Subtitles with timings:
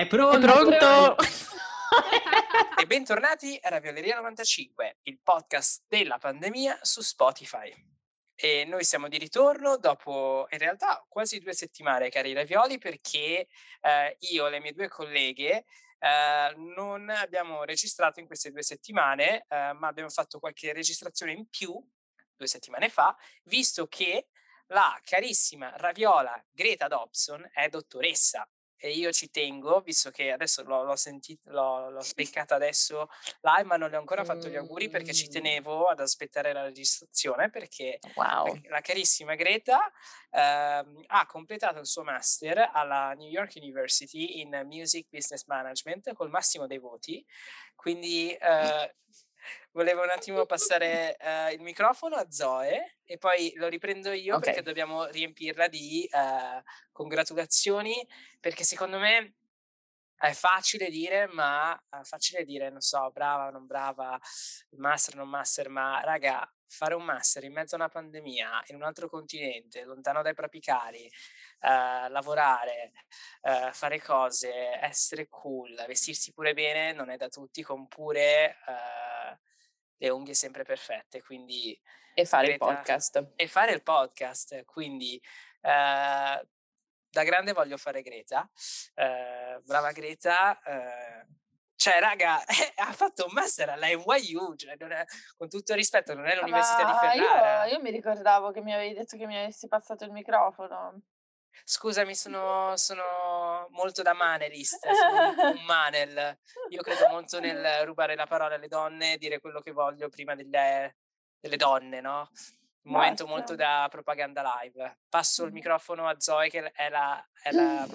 [0.00, 0.38] È pronto?
[0.38, 1.16] È pronto?
[2.80, 7.70] e bentornati a Ravioleria 95, il podcast della pandemia su Spotify.
[8.34, 13.46] E noi siamo di ritorno dopo in realtà quasi due settimane, cari ravioli, perché
[13.82, 15.66] eh, io e le mie due colleghe
[15.98, 21.46] eh, non abbiamo registrato in queste due settimane, eh, ma abbiamo fatto qualche registrazione in
[21.50, 21.78] più
[22.34, 24.28] due settimane fa, visto che
[24.68, 28.48] la carissima raviola Greta Dobson è dottoressa
[28.82, 33.08] e io ci tengo, visto che adesso l'ho, l'ho sentito, l'ho, l'ho beccata adesso
[33.42, 36.62] live, ma non le ho ancora fatto gli auguri perché ci tenevo ad aspettare la
[36.62, 38.58] registrazione perché wow.
[38.68, 39.90] la carissima Greta
[40.30, 40.40] eh,
[41.06, 46.66] ha completato il suo master alla New York University in Music Business Management col massimo
[46.66, 47.22] dei voti,
[47.74, 48.94] quindi eh,
[49.72, 54.46] volevo un attimo passare uh, il microfono a Zoe e poi lo riprendo io okay.
[54.46, 58.06] perché dobbiamo riempirla di uh, congratulazioni
[58.38, 59.34] perché secondo me
[60.20, 64.20] è facile dire, ma è facile dire, non so, brava o non brava,
[64.76, 68.76] master o non master, ma raga, fare un master in mezzo a una pandemia in
[68.76, 71.10] un altro continente, lontano dai propri cari,
[71.62, 72.92] Uh, lavorare,
[73.42, 79.36] uh, fare cose, essere cool, vestirsi pure bene, non è da tutti, con pure uh,
[79.98, 81.20] le unghie sempre perfette.
[81.20, 81.78] Quindi,
[82.14, 83.32] e fare Greta, il podcast.
[83.36, 84.64] E fare il podcast.
[84.64, 85.20] Quindi
[85.60, 86.42] da
[87.10, 88.50] grande voglio fare Greta.
[89.62, 90.58] brava Greta.
[91.80, 92.42] Cioè, raga,
[92.76, 96.82] ha fatto un master alla NYU, cioè è, con tutto il rispetto, non è l'università
[96.82, 97.64] Ma di Ferrara.
[97.64, 101.00] Io, io mi ricordavo che mi avevi detto che mi avessi passato il microfono.
[101.64, 106.38] Scusami, sono, sono molto da manelist, sono un manel.
[106.68, 110.34] Io credo molto nel rubare la parola alle donne e dire quello che voglio prima
[110.34, 110.96] delle,
[111.40, 112.28] delle donne, no?
[112.82, 114.98] Un momento molto da propaganda live.
[115.08, 117.86] Passo il microfono a Zoe che è la, è la,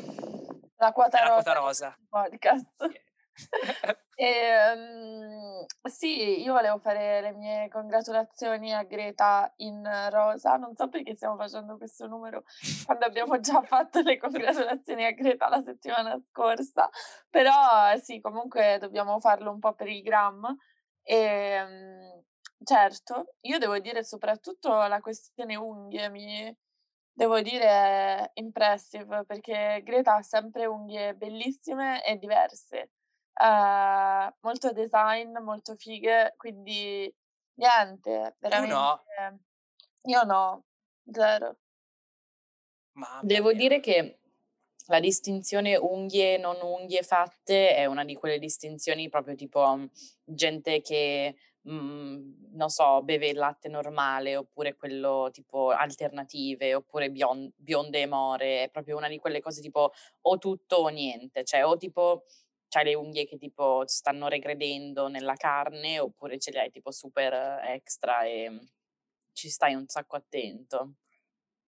[0.78, 1.98] la quota, rosa, quota rosa.
[2.10, 2.74] Podcast.
[2.80, 3.04] Yeah.
[4.16, 10.56] e, um, sì, io volevo fare le mie congratulazioni a Greta in rosa.
[10.56, 12.44] Non so perché stiamo facendo questo numero
[12.86, 16.90] quando abbiamo già fatto le congratulazioni a Greta la settimana scorsa.
[17.30, 20.56] Però sì, comunque dobbiamo farlo un po' per il gram.
[21.04, 22.24] E um,
[22.64, 26.58] certo, io devo dire soprattutto la questione unghie mi,
[27.14, 32.90] devo dire impressive perché Greta ha sempre unghie bellissime e diverse
[33.42, 37.14] uh, molto design, molto fighe, quindi
[37.56, 38.74] niente, veramente.
[38.74, 39.04] Tu no.
[40.08, 40.64] Io no,
[41.12, 41.58] zero.
[42.94, 43.58] Mamma Devo mia.
[43.58, 44.20] dire che
[44.88, 49.90] la distinzione unghie e non unghie fatte è una di quelle distinzioni proprio tipo
[50.24, 51.36] gente che
[51.68, 58.06] Mm, non so, beve il latte normale oppure quello tipo alternative oppure bion- bionde e
[58.06, 59.92] more, è proprio una di quelle cose tipo
[60.22, 62.26] o tutto o niente, cioè o tipo
[62.70, 67.34] c'hai le unghie che tipo stanno regredendo nella carne oppure ce le hai tipo super
[67.64, 68.70] extra e
[69.34, 70.96] ci stai un sacco attento.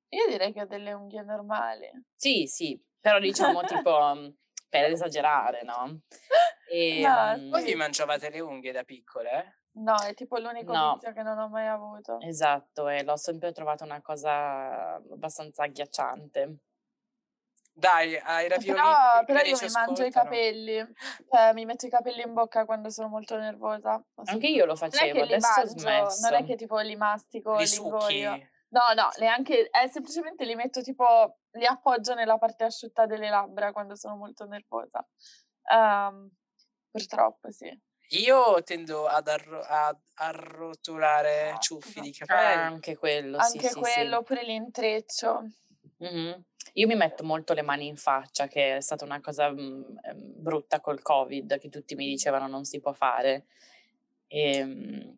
[0.10, 1.90] Io direi che ho delle unghie normali.
[2.16, 4.28] Sì, sì, però diciamo tipo mm,
[4.70, 6.02] per esagerare, no?
[6.70, 9.62] E, no, mm, Voi vi mangiavate le unghie da piccole?
[9.78, 10.94] No, è tipo l'unico no.
[10.94, 12.20] vizio che non ho mai avuto.
[12.22, 16.58] Esatto, e l'ho sempre trovata una cosa abbastanza agghiacciante.
[17.78, 18.80] Dai, ai ravioli.
[18.80, 20.84] Però, però io mi mangio i capelli,
[21.30, 24.04] cioè mi metto i capelli in bocca quando sono molto nervosa.
[24.26, 26.28] Anche io lo facevo, adesso ho smesso.
[26.28, 28.32] Non è che tipo li mastico, li, li ingoio.
[28.70, 33.72] No, no, neanche, eh, semplicemente li metto tipo, li appoggio nella parte asciutta delle labbra
[33.72, 35.08] quando sono molto nervosa.
[35.72, 36.32] Um,
[36.90, 37.80] purtroppo, sì.
[38.10, 42.42] Io tendo ad, arro- ad arrotolare ah, ciuffi di capelli.
[42.42, 45.44] Ah, anche quello, anche sì, quello, sì, oppure l'intreccio.
[46.04, 46.40] Mm-hmm.
[46.74, 50.42] Io mi metto molto le mani in faccia, che è stata una cosa mh, ehm,
[50.42, 53.48] brutta col Covid, che tutti mi dicevano non si può fare.
[54.28, 55.18] E, ehm,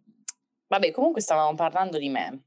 [0.68, 2.44] vabbè, comunque stavamo parlando di me.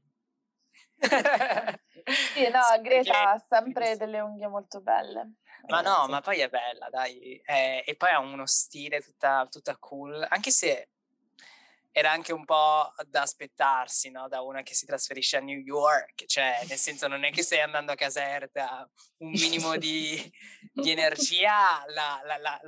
[2.33, 5.33] sì, no, Greta ha sempre delle unghie molto belle.
[5.67, 7.41] Ma no, ma poi è bella, dai.
[7.45, 10.89] Eh, e poi ha uno stile tutta, tutta cool, anche se
[11.95, 14.27] era anche un po' da aspettarsi, no?
[14.27, 17.61] Da una che si trasferisce a New York, cioè, nel senso, non è che stai
[17.61, 20.19] andando a Caserta, un minimo di,
[20.73, 22.59] di energia la, la, la,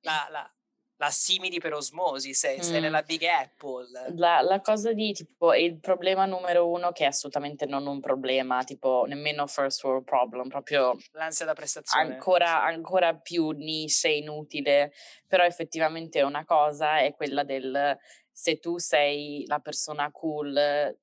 [0.00, 0.54] la, la
[1.02, 2.60] la simili per osmosi, sei, mm.
[2.60, 3.88] sei nella Big Apple.
[4.14, 8.62] La, la, cosa di tipo, il problema numero uno, che è assolutamente non un problema,
[8.62, 12.14] tipo nemmeno first world problem, proprio l'ansia da prestazione.
[12.14, 14.92] Ancora, ancora più niche e inutile,
[15.26, 17.98] però effettivamente una cosa è quella del
[18.32, 20.52] se tu sei la persona cool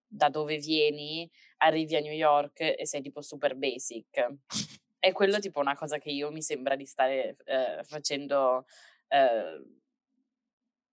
[0.05, 4.27] da dove vieni, arrivi a New York e sei tipo super basic.
[4.99, 8.65] è quello tipo una cosa che io mi sembra di stare eh, facendo,
[9.07, 9.63] eh,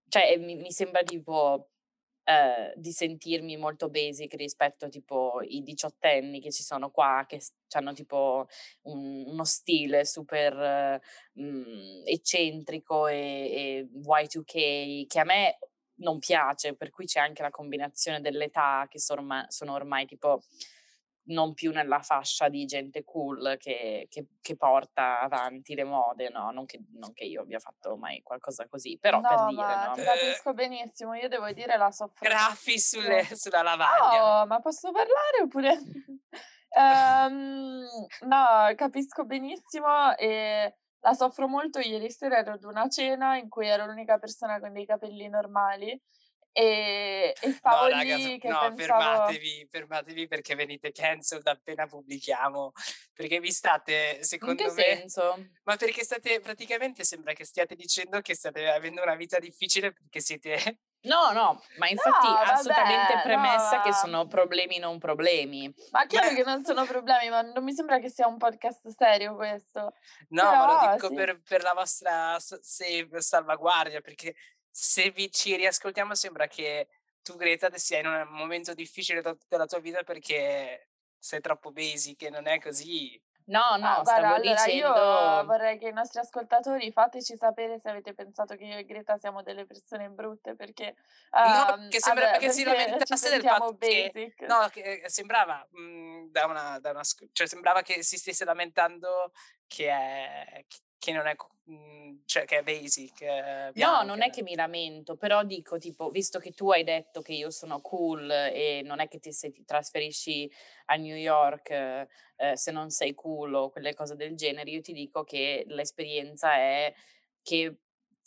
[0.09, 1.71] cioè mi, mi, sembra tipo
[2.25, 7.41] eh, di sentirmi molto basic rispetto tipo i diciottenni che ci sono qua, che
[7.71, 8.47] hanno tipo
[8.83, 11.00] un, uno stile super
[11.33, 15.59] mh, eccentrico e, e Y2K che a me
[15.96, 20.43] non piace, per cui c'è anche la combinazione dell'età che sono ormai, sono ormai tipo
[21.28, 26.50] non più nella fascia di gente cool che, che, che porta avanti le mode, no?
[26.50, 29.94] Non che, non che, io abbia fatto mai qualcosa così, però no, per dire, no?
[29.94, 32.28] Ti capisco benissimo, io devo dire la soffro.
[32.28, 34.40] Graffi sulle, sulla lavagna.
[34.40, 35.72] No, ma posso parlare oppure...
[36.76, 37.84] um,
[38.28, 40.76] no, capisco benissimo e
[41.06, 41.79] la soffro molto.
[41.79, 46.00] Ieri sera ero ad una cena in cui ero l'unica persona con dei capelli normali
[46.53, 49.00] e, e stavo no, raga, lì che no, pensavo...
[49.00, 52.73] fermatevi, fermatevi perché venite cancelled appena pubblichiamo,
[53.12, 54.70] perché vi state, secondo me...
[54.70, 55.49] senso?
[55.64, 60.20] Ma perché state, praticamente sembra che stiate dicendo che state avendo una vita difficile perché
[60.20, 60.81] siete...
[61.06, 63.82] No, no, ma infatti no, assolutamente vabbè, premessa no.
[63.82, 65.73] che sono problemi non problemi.
[65.91, 69.35] Ma chiaro che non sono problemi, ma non mi sembra che sia un podcast serio
[69.35, 69.94] questo.
[70.29, 71.14] No, Però, ma lo dico sì.
[71.14, 74.35] per, per, la vostra save, salvaguardia, perché
[74.70, 76.88] se vi ci riascoltiamo sembra che
[77.23, 82.31] tu Greta sia in un momento difficile della tua vita perché sei troppo basic e
[82.31, 83.20] non è così.
[83.46, 84.87] No, no, ah, guarda, allora dicendo...
[84.88, 89.19] io vorrei che i nostri ascoltatori fateci sapere se avete pensato che io e Greta
[89.19, 90.96] siamo delle persone brutte perché
[91.31, 94.34] uh, no, che sembrava vabbè, che si lamentasse del fatto basic.
[94.34, 98.16] che no, che eh, sembrava mh, mhmm, da una, da una, cioè sembrava che si
[98.16, 99.31] stesse lamentando
[99.69, 100.64] che è
[101.06, 103.23] che non è, mhmm, cioè che è basic.
[103.23, 107.23] È no, non è che mi lamento, però dico tipo, visto che tu hai detto
[107.23, 110.50] che io sono cool e non è che ti, se ti trasferisci
[110.87, 114.93] a New York eh, se non sei cool o quelle cose del genere, io ti
[114.93, 116.93] dico che l'esperienza è
[117.43, 117.76] che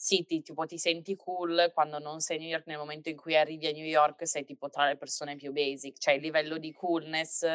[0.02, 3.18] sì, ti, tipo, ti senti cool quando non sei a New York, nel momento in
[3.18, 6.58] cui arrivi a New York sei tipo tra le persone più basic, cioè il livello
[6.58, 7.46] di coolness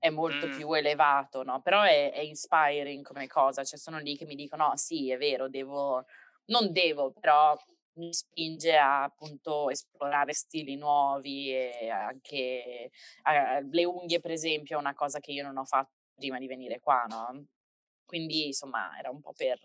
[0.00, 0.56] è molto mm.
[0.56, 1.60] più elevato, no?
[1.62, 5.16] Però è, è, inspiring come cosa, cioè sono lì che mi dicono, no, sì, è
[5.16, 6.04] vero, devo,
[6.46, 7.56] non devo, però
[7.94, 12.90] mi spinge a appunto esplorare stili nuovi e anche
[13.22, 16.48] eh, le unghie, per esempio, è una cosa che io non ho fatto prima di
[16.48, 17.46] venire qua, no?
[18.12, 19.58] Quindi insomma era un po' per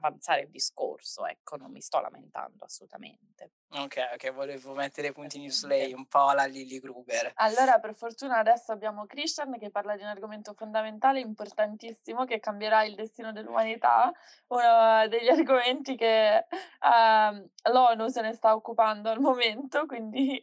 [0.00, 3.50] avanzare il discorso, ecco, non mi sto lamentando assolutamente.
[3.72, 7.32] Ok, ok, volevo mettere i puntini su lei, un po' la Lily Gruber.
[7.34, 12.84] Allora, per fortuna adesso abbiamo Christian che parla di un argomento fondamentale, importantissimo, che cambierà
[12.84, 14.10] il destino dell'umanità,
[14.46, 16.46] uno degli argomenti che
[16.80, 20.42] uh, l'ONU se ne sta occupando al momento, quindi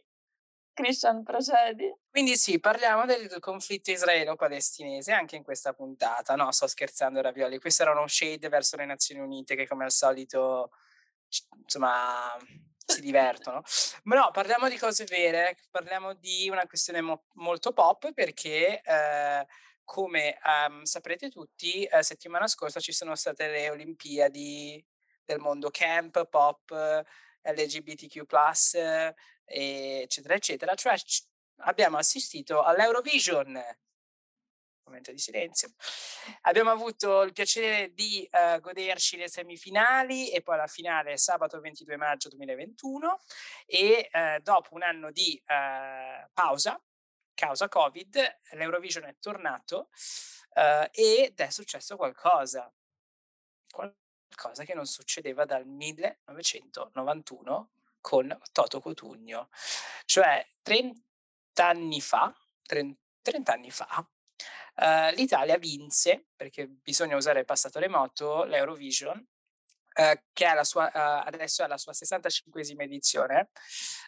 [0.72, 1.92] Christian, procedi.
[2.10, 6.34] Quindi sì, parliamo del conflitto israelo-palestinese anche in questa puntata.
[6.34, 7.58] No, sto scherzando, Ravioli.
[7.58, 10.70] Questo era uno shade verso le Nazioni Unite che come al solito,
[11.62, 12.36] insomma,
[12.84, 13.62] si divertono.
[14.04, 18.80] Ma no, parliamo di cose vere, parliamo di una questione mo- molto pop perché...
[18.82, 19.46] Eh,
[19.84, 20.38] come
[20.68, 24.82] um, saprete tutti, eh, settimana scorsa ci sono state le Olimpiadi
[25.24, 27.04] del mondo camp, pop,
[27.42, 28.22] LGBTQ+,
[29.44, 30.74] eccetera, eccetera.
[30.74, 30.94] Cioè
[31.58, 33.62] abbiamo assistito all'Eurovision
[34.92, 35.72] momento di silenzio.
[36.42, 41.96] Abbiamo avuto il piacere di uh, goderci le semifinali e poi la finale sabato 22
[41.96, 43.20] maggio 2021
[43.64, 46.78] e uh, dopo un anno di uh, pausa
[47.34, 49.88] causa Covid l'Eurovision è tornato
[50.90, 52.70] ed è successo qualcosa.
[53.70, 57.70] Qualcosa che non succedeva dal 1991
[58.02, 59.48] con Toto Cotugno.
[60.04, 61.00] Cioè 30
[61.56, 62.34] anni fa,
[62.66, 64.06] 30, 30 anni fa,
[64.76, 69.26] uh, l'Italia vinse, perché bisogna usare il passato remoto, l'Eurovision,
[69.94, 73.50] Uh, che è sua, uh, adesso è la sua 65esima edizione,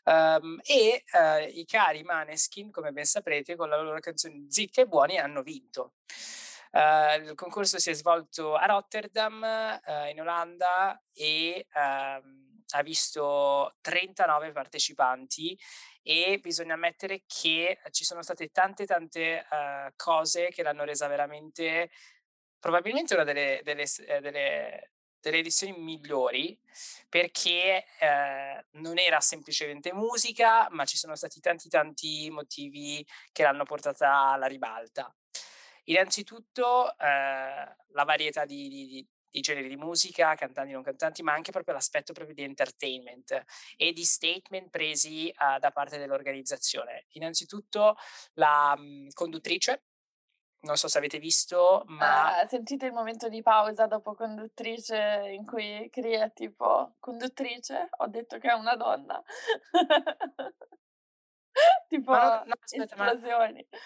[0.04, 4.86] um, e uh, i cari Maneskin, come ben saprete, con la loro canzone Zitti e
[4.86, 5.96] Buoni hanno vinto.
[6.72, 9.44] il concorso si è svolto a Rotterdam,
[10.10, 15.58] in Olanda, e um, ha visto 39 partecipanti
[16.02, 21.90] e bisogna ammettere che ci sono state tante tante uh, cose che l'hanno resa veramente
[22.58, 26.58] probabilmente una delle, delle, eh, delle, delle edizioni migliori
[27.08, 33.64] perché eh, non era semplicemente musica ma ci sono stati tanti tanti motivi che l'hanno
[33.64, 35.14] portata alla ribalta.
[35.84, 41.32] Innanzitutto eh, la varietà di, di, di generi di musica, cantanti e non cantanti, ma
[41.32, 43.42] anche proprio l'aspetto proprio di entertainment
[43.76, 47.06] e di statement presi uh, da parte dell'organizzazione.
[47.14, 47.96] Innanzitutto
[48.34, 49.82] la um, conduttrice
[50.64, 52.38] non so se avete visto, ma...
[52.38, 58.38] Ah, sentite il momento di pausa dopo conduttrice in cui crea tipo conduttrice, ho detto
[58.38, 59.22] che è una donna.
[61.86, 63.66] tipo no, no, aspetta, esplosioni.
[63.70, 63.78] Ma...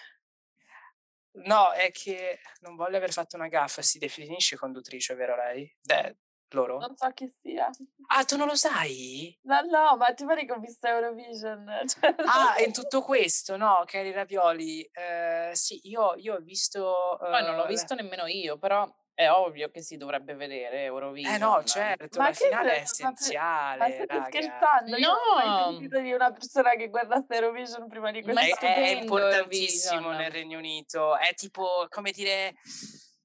[1.31, 5.71] No, è che non voglio aver fatto una gaffa, si definisce conduttrice, vero lei?
[5.81, 6.15] Beh,
[6.49, 6.79] loro?
[6.79, 7.69] Non so chi sia.
[8.07, 9.37] Ah, tu non lo sai?
[9.43, 11.65] No, no, ma ti pare che ho visto Eurovision?
[11.87, 14.81] Cioè, ah, in tutto questo, no, Cari Ravioli.
[14.81, 17.17] Eh, sì, io, io, ho visto...
[17.19, 18.87] Poi non l'ho eh, visto nemmeno io, però
[19.19, 21.33] è ovvio che si dovrebbe vedere Eurovision.
[21.33, 23.77] Eh no, certo, ma la finale è essenziale.
[23.77, 24.25] Ma state raga.
[24.27, 24.95] scherzando?
[24.95, 25.13] Io no!
[25.13, 28.65] non ho mai sentito di una persona che guardasse Eurovision prima di questo.
[28.65, 30.21] Ma è, è importantissimo Eurovision.
[30.21, 31.17] nel Regno Unito.
[31.17, 32.53] È tipo, come dire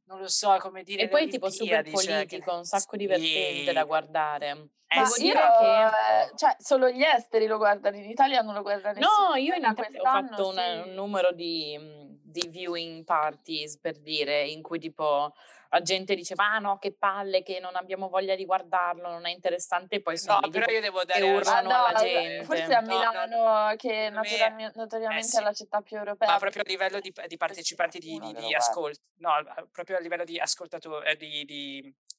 [0.06, 1.02] non lo so come dire.
[1.02, 2.56] E poi tipo super politico, che...
[2.56, 3.72] un sacco divertente sì.
[3.72, 4.70] da guardare.
[4.88, 8.62] Eh, Devo sì, dire che cioè, solo gli esteri lo guardano, in Italia non lo
[8.62, 9.28] guarda nessuno.
[9.28, 10.58] No, io in Italia ho fatto sì.
[10.58, 11.78] un, un, numero di,
[12.20, 15.32] di viewing parties per dire, in cui tipo
[15.74, 19.30] la gente diceva ah no che palle che non abbiamo voglia di guardarlo non è
[19.30, 22.44] interessante e poi sono no, però io devo dare che urlano no, alla gente.
[22.44, 25.38] forse a Milano no, no, che notoriamente, notoriamente eh, sì.
[25.38, 28.54] è la città più europea ma proprio a livello di, di partecipanti di, di, di
[28.54, 29.32] ascolto no
[29.72, 31.44] proprio a livello di ascoltatori eh, di,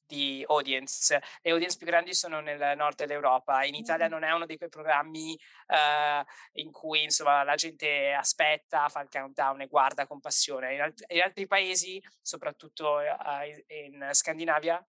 [0.06, 1.20] di di audience.
[1.42, 3.64] Le audience più grandi sono nel nord dell'Europa.
[3.64, 6.24] In Italia non è uno di quei programmi uh,
[6.60, 10.74] in cui insomma, la gente aspetta, fa il countdown e guarda con passione.
[10.74, 14.84] In, alt- in altri paesi, soprattutto uh, in Scandinavia,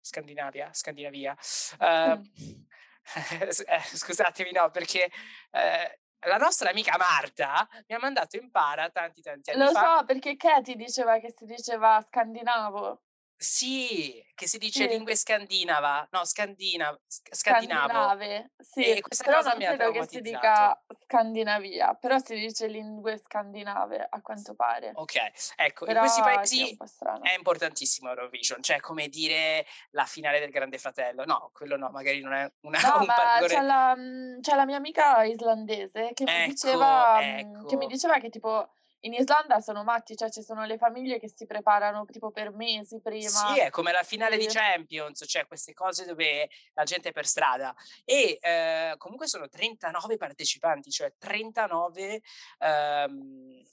[0.00, 1.36] Scandinavia, Scandinavia,
[1.78, 2.22] uh,
[3.96, 5.10] scusatemi, no, perché
[6.26, 9.80] la nostra amica Marta mi ha mandato in para tanti tanti anni Lo fa.
[9.80, 13.05] Lo so, perché Katy diceva che si diceva scandinavo.
[13.38, 14.88] Sì, che si dice sì.
[14.88, 17.88] lingue scandinava, no, scandina, scandinavo.
[17.88, 22.34] Scandinave, sì, e questa però cosa non mi credo che si dica Scandinavia, però si
[22.34, 24.92] dice lingue scandinave a quanto pare.
[24.94, 25.16] Ok,
[25.54, 30.50] ecco, però in questi paesi è, è, importantissimo Eurovision, cioè come dire la finale del
[30.50, 32.80] Grande Fratello, no, quello no, magari non è una...
[32.80, 37.38] No, un ma c'è, la, mhmm, c'è la, mia amica islandese che, ecco, mi diceva,
[37.38, 37.66] ecco.
[37.66, 38.70] che mi diceva che tipo
[39.06, 43.00] in Islanda sono matti, cioè ci sono le famiglie che si preparano tipo per mesi
[43.00, 43.28] prima.
[43.28, 47.26] Sì, è come la finale di Champions, cioè queste cose dove la gente è per
[47.26, 47.74] strada.
[48.04, 52.20] E eh, comunque sono 39 partecipanti, cioè 39
[52.58, 53.64] ehm,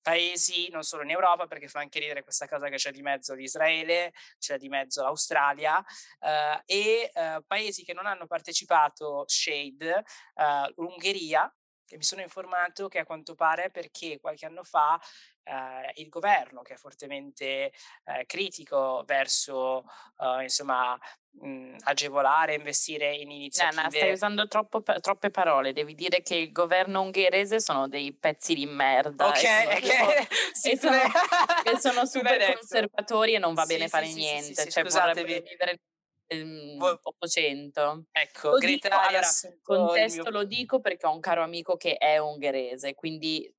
[0.00, 3.34] paesi, non solo in Europa, perché fa anche ridere questa cosa che c'è di mezzo
[3.34, 5.84] l'Israele, c'è di mezzo l'Australia,
[6.20, 11.52] eh, e eh, paesi che non hanno partecipato, Shade, eh, l'Ungheria,
[11.90, 14.96] che mi sono informato che a quanto pare perché qualche anno fa
[15.42, 17.72] eh, il governo, che è fortemente
[18.04, 19.82] eh, critico verso
[20.18, 20.96] eh, insomma,
[21.40, 23.82] mh, agevolare, investire in iniziative.
[23.82, 25.72] Nana, stai usando troppo, troppe parole.
[25.72, 29.26] Devi dire che il governo ungherese sono dei pezzi di merda.
[29.26, 30.26] Ok, e sono, okay.
[30.52, 30.98] sì, sono,
[31.64, 34.70] che sono super conservatori e non va sì, bene sì, fare sì, niente.
[34.70, 35.42] cioè, scusatevi.
[35.42, 35.80] vivere
[37.02, 38.04] Ottocento.
[38.12, 39.26] Ecco, lo dico, allora,
[39.62, 40.30] contesto mio...
[40.30, 43.52] lo dico perché ho un caro amico che è ungherese, quindi...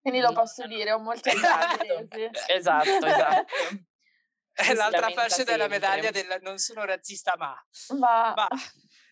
[0.00, 3.46] Quindi lo posso dire, ho molti amici Esatto, esatto.
[4.52, 7.54] È l'altra faccia della medaglia del non sono razzista ma...
[7.98, 8.34] Ma...
[8.34, 8.48] ma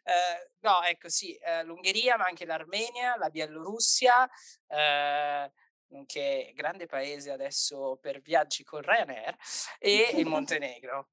[0.08, 4.28] eh, no, ecco sì, eh, l'Ungheria, ma anche l'Armenia, la Bielorussia,
[4.66, 5.52] eh,
[5.88, 9.36] nonché grande paese adesso per viaggi con Ryanair,
[9.78, 11.10] e il Montenegro.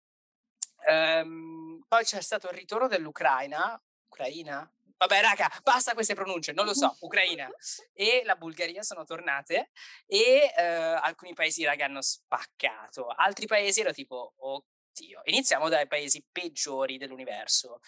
[0.87, 4.69] Ehm, poi c'è stato il ritorno dell'Ucraina, Ucraina?
[4.97, 7.49] Vabbè, raga, basta queste pronunce, non lo so, Ucraina
[7.93, 9.71] e la Bulgaria sono tornate
[10.05, 13.07] e eh, alcuni paesi, raga, hanno spaccato.
[13.07, 17.81] Altri paesi erano tipo, oddio, iniziamo dai paesi peggiori dell'universo.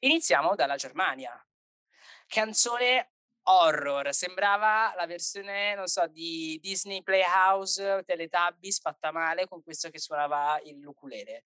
[0.00, 1.44] Iniziamo dalla Germania.
[2.26, 3.12] Canzone
[3.44, 9.98] horror, sembrava la versione, non so, di Disney Playhouse, Teletubbies fatta male con questo che
[9.98, 11.42] suonava il ukulele.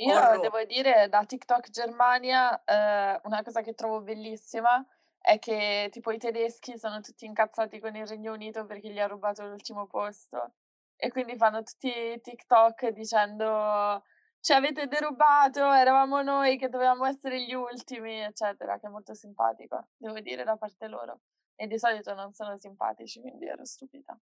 [0.00, 0.40] Io Orro.
[0.40, 4.84] devo dire, da TikTok Germania, eh, una cosa che trovo bellissima
[5.20, 9.06] è che tipo i tedeschi sono tutti incazzati con il Regno Unito perché gli ha
[9.06, 10.54] rubato l'ultimo posto
[10.96, 11.90] e quindi fanno tutti
[12.20, 14.02] TikTok dicendo
[14.40, 19.88] ci avete derubato, eravamo noi che dovevamo essere gli ultimi, eccetera, che è molto simpatico,
[19.96, 21.20] devo dire, da parte loro.
[21.56, 24.16] E di solito non sono simpatici, quindi ero stupita.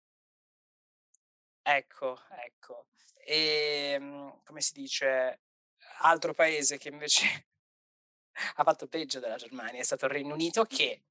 [1.62, 2.86] Ecco, ecco.
[3.26, 5.40] E ehm, come si dice,
[6.00, 7.46] altro paese che invece
[8.56, 11.04] ha fatto peggio della Germania è stato il Regno Unito che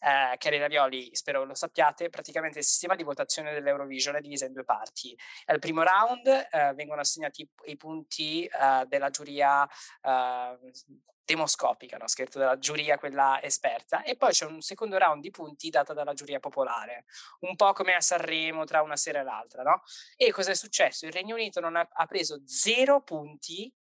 [0.00, 4.52] eh, Cari Ravioli, spero lo sappiate, praticamente il sistema di votazione dell'Eurovision è diviso in
[4.52, 5.16] due parti.
[5.46, 9.68] Al primo round eh, vengono assegnati i punti eh, della giuria
[10.02, 10.58] eh,
[11.24, 12.06] demoscopica, no?
[12.06, 16.14] scherzo della giuria, quella esperta, e poi c'è un secondo round di punti dato dalla
[16.14, 17.04] giuria popolare,
[17.40, 19.82] un po' come a Sanremo tra una sera e l'altra, no?
[20.14, 21.04] E cosa è successo?
[21.04, 23.72] Il Regno Unito non ha, ha preso zero punti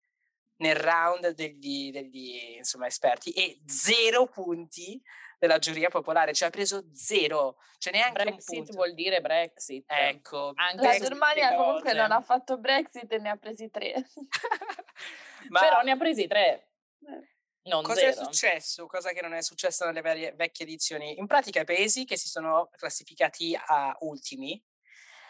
[0.58, 5.02] nel round degli, degli insomma, esperti e zero punti
[5.38, 9.84] della giuria popolare, cioè ha preso zero, cioè neanche Brexit vuol dire Brexit.
[9.88, 13.94] Ecco, anche la Germania comunque non ha fatto Brexit e ne ha presi tre.
[15.50, 15.60] Ma...
[15.60, 16.70] Però ne ha presi tre.
[17.06, 17.34] Eh.
[17.66, 18.12] Non Cosa zero.
[18.12, 18.86] è successo?
[18.86, 21.18] Cosa che non è successo nelle varie, vecchie edizioni?
[21.18, 24.64] In pratica i paesi che si sono classificati a ultimi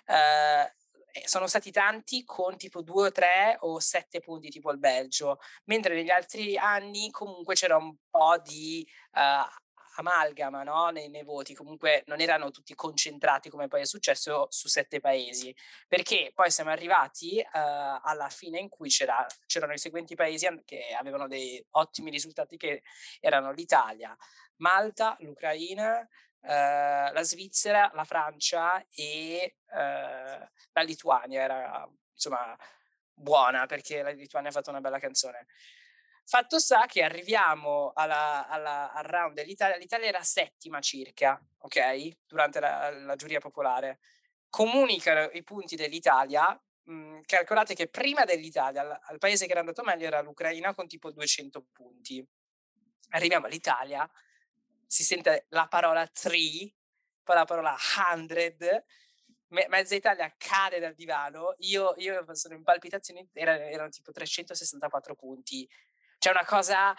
[0.06, 0.76] eh,
[1.26, 5.96] sono stati tanti con tipo due o tre o sette punti tipo il Belgio, mentre
[5.96, 9.48] negli altri anni comunque c'era un po' di uh,
[9.98, 10.90] amalgama no?
[10.90, 15.56] nei, nei, voti, comunque non erano tutti concentrati come poi è successo su sette paesi,
[15.88, 20.96] perché poi siamo arrivati uh, alla fine in cui c'era, c'erano i seguenti paesi che
[20.98, 22.84] avevano dei ottimi risultati che
[23.20, 24.16] erano l'Italia,
[24.58, 26.08] Malta, l'Ucraina,
[26.46, 32.58] uh, la Svizzera, la Francia e uh, la Lituania, era insomma
[33.14, 35.48] buona perché la Lituania ha fatto una bella canzone.
[36.28, 42.18] Fatto sta che arriviamo alla, alla, al round dell'Italia, l'Italia era settima circa, ok?
[42.26, 44.00] Durante la, la giuria popolare.
[44.50, 49.60] Comunicano i punti dell'Italia, mh, mhmm, calcolate che prima dell'Italia, al, al paese che era
[49.60, 52.28] andato meglio era l'Ucraina con tipo 200 punti.
[53.10, 54.10] Arriviamo all'Italia,
[54.88, 56.74] si sente la parola three,
[57.24, 57.76] poi la parola
[58.12, 58.86] hundred,
[59.48, 65.68] mezza Italia cade dal divano, io, io sono in palpitazioni, erano, erano tipo 364 punti.
[66.18, 66.96] C'è una cosa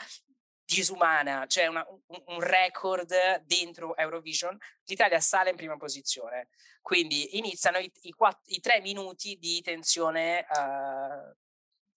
[0.64, 6.48] disumana, c'è una, un, un, record dentro Eurovision, l'Italia sale in prima posizione,
[6.82, 11.32] quindi iniziano i, i, quatt- i tre minuti di tensione, uh,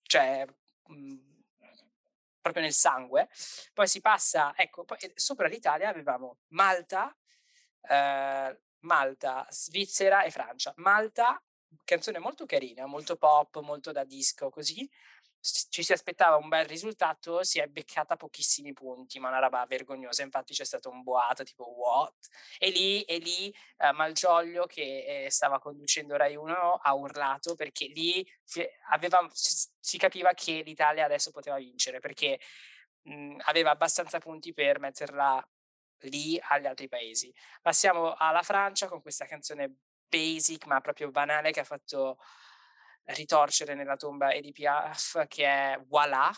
[0.03, 1.28] cioè mh, mhmm,
[2.41, 3.29] proprio nel sangue,
[3.73, 7.15] poi si passa, ecco, poi, sopra l'Italia avevamo Malta,
[7.81, 10.73] uh, Malta, Svizzera e Francia.
[10.77, 11.41] Malta,
[11.83, 14.89] canzone molto carina, molto pop, molto da disco, così,
[15.41, 20.23] ci si aspettava un bel risultato, si è beccata pochissimi punti, ma una roba vergognosa.
[20.23, 22.27] Infatti c'è stato un boato tipo what?
[22.57, 27.85] E lì, e lì uh, Malgioglio che eh, stava conducendo Rai 1 ha urlato perché
[27.87, 28.25] lì
[28.89, 32.39] aveva, si capiva che l'Italia adesso poteva vincere perché
[33.03, 35.47] mh, aveva abbastanza punti per metterla
[36.03, 37.33] lì agli altri paesi.
[37.61, 39.75] Passiamo alla Francia con questa canzone
[40.07, 42.17] basic ma proprio banale che ha fatto
[43.09, 46.31] ritorcere nella tomba Edith Piaf che è Voilà.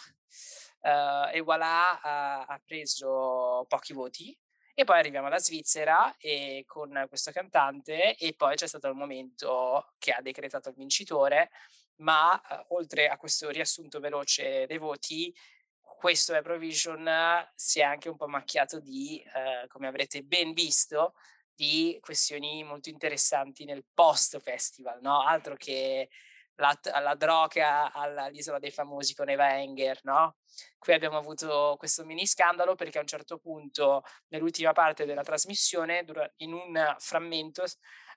[0.82, 4.38] Uh, e Voilà uh, ha preso pochi voti.
[4.74, 9.94] E poi arriviamo alla Svizzera e con questo cantante e poi c'è stato il momento
[10.00, 11.52] che ha decretato il vincitore.
[11.98, 15.34] Ma uh, oltre a questo riassunto veloce dei voti
[15.82, 17.08] questo Eurovision
[17.54, 19.24] si è anche un po' macchiato di,
[19.68, 21.14] come avrete ben visto,
[21.54, 25.22] di questioni molto interessanti nel post festival, no?
[25.22, 26.10] Altro che
[26.56, 30.38] la, la droga all'isola dei famosi con Eva Enger, no?
[30.78, 36.06] Qui abbiamo avuto questo mini scandalo perché a un certo punto, nell'ultima parte della trasmissione,
[36.38, 37.64] in un frammento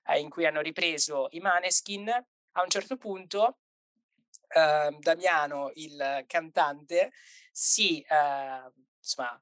[0.07, 3.59] eh, in cui hanno ripreso i Maneskin, a un certo punto
[4.49, 7.11] eh, Damiano, il cantante,
[7.51, 9.39] si, eh, insomma,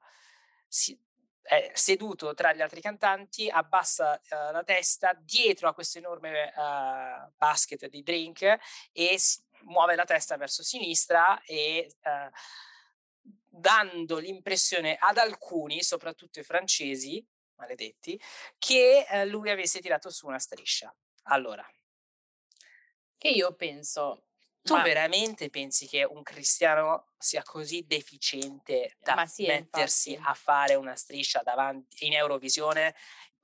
[0.66, 0.98] si,
[1.44, 7.30] è seduto tra gli altri cantanti, abbassa uh, la testa dietro a questo enorme uh,
[7.36, 8.42] basket di drink
[8.92, 9.18] e
[9.64, 17.24] muove la testa verso sinistra e uh, dando l'impressione ad alcuni, soprattutto i francesi,
[17.56, 18.20] maledetti,
[18.58, 20.92] che lui avesse tirato su una striscia.
[21.24, 21.64] Allora.
[23.16, 24.26] Che io penso,
[24.64, 24.82] tu Ma...
[24.82, 30.30] veramente pensi che un cristiano sia così deficiente da sì, mettersi infatti.
[30.30, 32.94] a fare una striscia davanti in Eurovisione?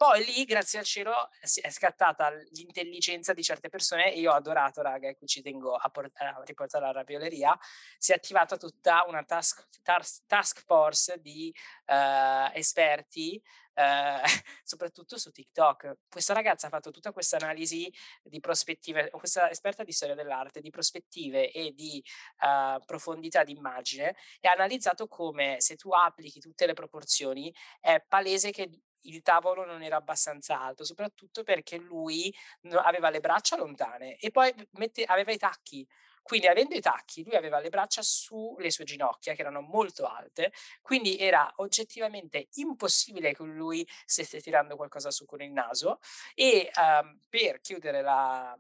[0.00, 1.28] Poi lì, grazie al cielo,
[1.60, 5.74] è scattata l'intelligenza di certe persone e io ho adorato, raga, e qui ci tengo
[5.74, 7.54] a, port- a riportare la rapioleria,
[7.98, 11.54] si è attivata tutta una task, task, task force di
[11.88, 13.42] uh, esperti
[13.74, 14.22] eh,
[14.64, 15.98] soprattutto su TikTok.
[16.08, 20.70] Questa ragazza ha fatto tutta questa analisi di prospettive, questa esperta di storia dell'arte, di
[20.70, 22.02] prospettive e di
[22.40, 28.02] uh, profondità di immagine e ha analizzato come se tu applichi tutte le proporzioni è
[28.08, 28.70] palese che
[29.02, 32.34] il tavolo non era abbastanza alto, soprattutto perché lui
[32.72, 35.86] aveva le braccia lontane e poi mette, aveva i tacchi.
[36.22, 40.52] Quindi avendo i tacchi, lui aveva le braccia sulle sue ginocchia, che erano molto alte,
[40.82, 45.98] quindi era oggettivamente impossibile che lui stesse tirando qualcosa su con il naso.
[46.34, 48.56] E um, per chiudere la,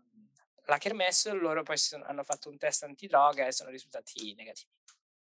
[0.64, 4.72] la kermesse, loro poi sono, hanno fatto un test antidroga e sono risultati negativi.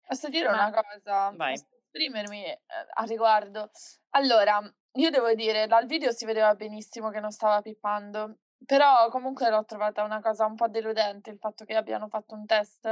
[0.06, 1.32] Posso dire una cosa?
[1.34, 1.52] Vai.
[1.52, 2.60] Posso esprimermi eh,
[2.94, 3.70] a riguardo?
[4.10, 4.58] Allora,
[4.98, 9.64] io devo dire, dal video si vedeva benissimo che non stava pippando, però comunque l'ho
[9.64, 12.84] trovata una cosa un po' deludente il fatto che abbiano fatto un test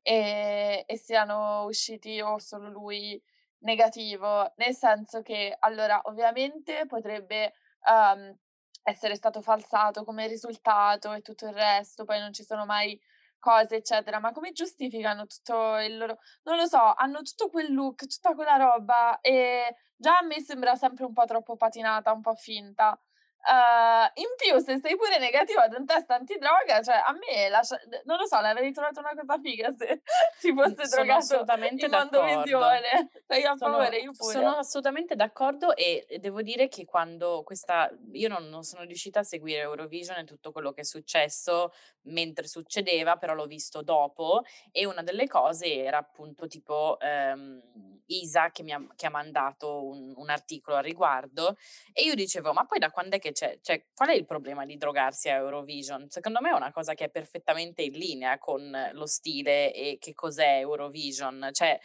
[0.00, 3.22] e, e siano usciti o solo lui
[3.58, 7.52] negativo, nel senso che allora ovviamente potrebbe
[7.86, 8.34] um,
[8.82, 12.98] essere stato falsato come risultato e tutto il resto, poi non ci sono mai
[13.42, 16.18] cose, eccetera, ma come giustificano tutto il loro...
[16.44, 20.76] Non lo so, hanno tutto quel look, tutta quella roba e già a me sembra
[20.76, 22.96] sempre un po' troppo patinata, un po' finta.
[23.42, 27.76] Uh, in più, se sei pure negativo ad un test antidroga, cioè a me lascia,
[28.04, 30.02] non lo so, l'avrei trovato una cosa figa se
[30.38, 33.10] si fosse sono drogato assolutamente in mondovisione.
[33.26, 34.32] Sei a sono, favore, io pure.
[34.32, 39.24] Sono assolutamente d'accordo e devo dire che quando questa io non, non, sono riuscita a
[39.24, 44.86] seguire Eurovision e tutto quello che è successo mentre succedeva, però l'ho visto dopo e
[44.86, 47.60] una delle cose era appunto tipo ehm,
[48.06, 51.56] Isa che mi ha, che ha mandato un, un articolo al riguardo
[51.92, 54.64] e io dicevo ma poi da quando è che c'è, cioè, qual è il problema
[54.64, 56.08] di drogarsi a Eurovision?
[56.08, 60.14] Secondo me è una cosa che è perfettamente in linea con lo stile e che
[60.14, 61.48] cos'è Eurovision.
[61.52, 61.78] Cioè,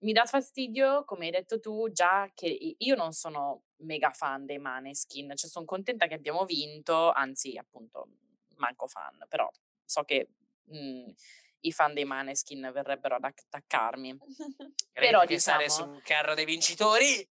[0.00, 4.58] mi dà fastidio, come hai detto tu, già che io non sono mega fan dei
[4.58, 8.08] Maneskin, cioè sono contenta che abbiamo vinto, anzi, appunto,
[8.56, 9.50] manco fan, però
[9.84, 10.28] so che
[10.64, 11.14] mh, mhmm,
[11.60, 14.16] i fan dei Maneskin verrebbero ad attaccarmi.
[14.92, 17.26] però di diciamo, stare sul carro dei vincitori.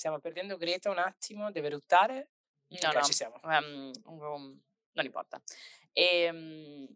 [0.00, 2.30] Stiamo perdendo Greta un attimo, deve ruttare.
[2.68, 3.38] No, okay, no, ci siamo.
[3.42, 4.60] Um, um,
[4.92, 5.38] non importa.
[5.92, 6.88] E, um,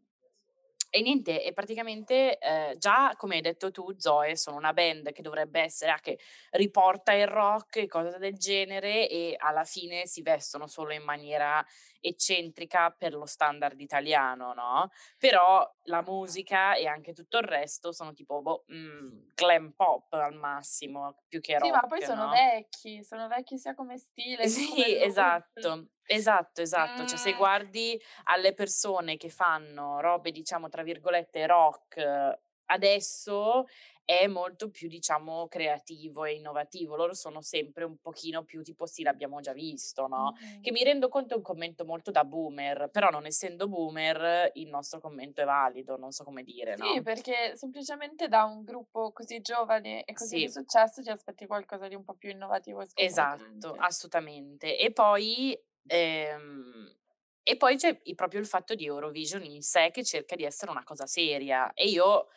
[0.89, 5.21] e niente, e praticamente eh, già come hai detto tu, Zoe, sono una band che
[5.21, 6.19] dovrebbe essere, ah, che
[6.53, 11.63] riporta il rock e cose del genere e alla fine si vestono solo in maniera
[12.05, 14.91] eccentrica per lo standard italiano, no?
[15.19, 20.35] Però la musica e anche tutto il resto sono tipo boh, mm, glam pop al
[20.35, 21.65] massimo, più che rock.
[21.65, 22.31] Sì, ma poi sono no?
[22.31, 24.47] vecchi, sono vecchi sia come stile.
[24.49, 25.89] Sì, come esatto.
[26.07, 27.03] Esatto, esatto.
[27.03, 27.07] Mm.
[27.07, 33.67] Cioè, se guardi alle persone che fanno robe, diciamo, tra virgolette, rock adesso
[34.05, 36.97] è molto più, diciamo, creativo e innovativo.
[36.97, 40.35] Loro sono sempre un pochino più tipo sì, l'abbiamo già visto, no?
[40.43, 40.61] Mm-hmm.
[40.61, 44.69] Che mi rendo conto è un commento molto da boomer, però non essendo boomer il
[44.69, 46.87] nostro commento è valido, non so come dire, no?
[46.87, 50.43] Sì, perché semplicemente da un gruppo così giovane e così sì.
[50.43, 54.79] di successo ti aspetti qualcosa di un po' più innovativo e Esatto, assolutamente.
[54.79, 56.93] E poi Ehm,
[57.43, 60.83] e poi c'è proprio il fatto di Eurovision in sé che cerca di essere una
[60.83, 62.29] cosa seria e io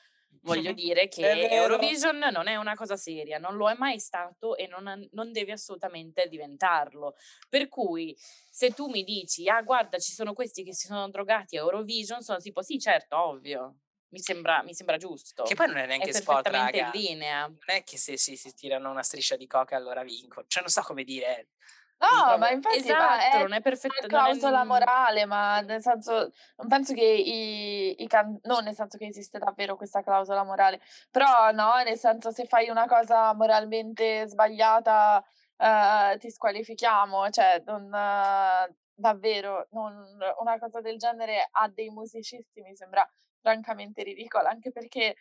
[0.42, 4.68] voglio dire che Eurovision non è una cosa seria, non lo è mai stato e
[4.68, 7.16] non, non, deve assolutamente diventarlo.
[7.50, 8.16] Per cui
[8.50, 12.22] se tu mi dici, ah guarda ci sono questi che si sono drogati a Eurovision,
[12.22, 13.78] sono tipo sì certo, ovvio.
[14.10, 15.44] Mi sembra, mi sembra giusto.
[15.44, 16.86] Che poi non è neanche è sport, raga.
[16.86, 17.46] in linea.
[17.46, 20.46] Non è che se si, si tirano una striscia di coca allora vinco.
[20.48, 21.50] Cioè non so come dire
[22.00, 24.06] No, ma infatti esatto, non è perfetto.
[24.06, 24.70] Una clausola non è...
[24.70, 28.40] morale, ma nel senso, non penso che i, i can...
[28.44, 30.80] non nel senso che esiste davvero questa clausola morale,
[31.10, 35.26] però no, nel senso se fai una cosa moralmente sbagliata
[35.58, 42.62] uh, ti squalifichiamo, cioè non, uh, davvero non, una cosa del genere a dei musicisti
[42.62, 43.10] mi sembra
[43.42, 45.16] francamente ridicola, anche perché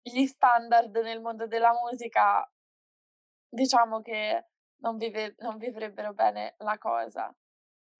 [0.00, 2.48] gli standard nel mondo della musica
[3.48, 4.46] diciamo che
[4.82, 7.34] non, vive, non vivrebbero bene la cosa.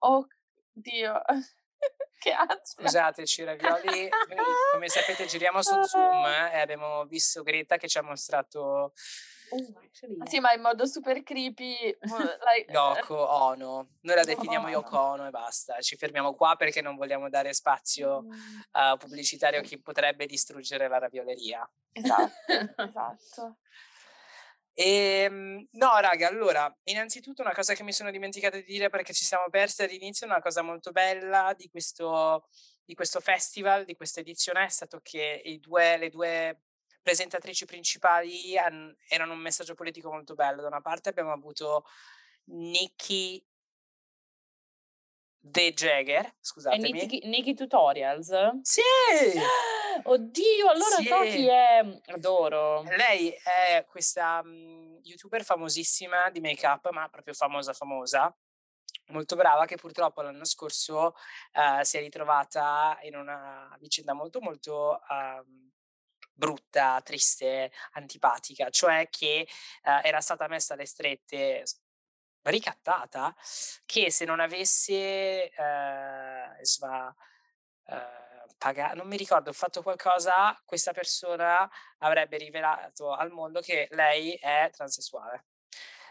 [0.04, 0.26] Oh
[0.72, 1.20] Dio,
[2.18, 2.82] che ansia.
[2.82, 4.08] Scusateci ragazzi,
[4.72, 8.92] come sapete giriamo su Zoom eh, e abbiamo visto Greta che ci ha mostrato...
[9.54, 9.56] Oh,
[10.24, 11.76] sì, ma in modo super creepy.
[12.00, 12.72] like...
[12.72, 13.88] Yoko Ono.
[14.00, 15.78] Noi la definiamo Yoko Ono e basta.
[15.80, 20.98] Ci fermiamo qua perché non vogliamo dare spazio uh, pubblicitario a chi potrebbe distruggere la
[20.98, 21.70] ravioleria.
[21.92, 22.32] Esatto,
[22.82, 23.58] esatto.
[24.74, 24.84] E,
[25.24, 29.24] ehm, no, raga, allora, innanzitutto una cosa che mi sono dimenticata di dire perché ci
[29.24, 32.48] siamo persi all'inizio, una cosa molto bella di questo,
[32.84, 36.62] di questo festival, di questa edizione, è stato che due, le due
[37.02, 40.62] presentatrici principali han, erano un messaggio politico molto bello.
[40.62, 41.84] Da una parte abbiamo avuto
[42.44, 43.44] Nikki
[45.44, 46.92] The Jagger, scusatemi.
[46.92, 48.30] Nikki, Nikki Tutorials?
[48.62, 48.80] Sì!
[50.04, 51.06] Oddio, allora sì.
[51.06, 52.00] so chi è.
[52.06, 52.82] Adoro.
[52.82, 58.34] Lei è questa um, youtuber famosissima di make-up, ma proprio famosa famosa,
[59.08, 61.14] molto brava, che purtroppo l'anno scorso
[61.52, 65.70] uh, si è ritrovata in una vicenda molto molto um,
[66.32, 69.46] brutta, triste, antipatica, cioè che
[69.84, 71.64] uh, era stata messa alle strette
[72.42, 73.34] ricattata
[73.86, 77.14] che se non avesse uh, insomma
[78.62, 84.34] pagato, non mi ricordo, ho fatto qualcosa, questa persona avrebbe rivelato al mondo che lei
[84.34, 85.46] è transessuale.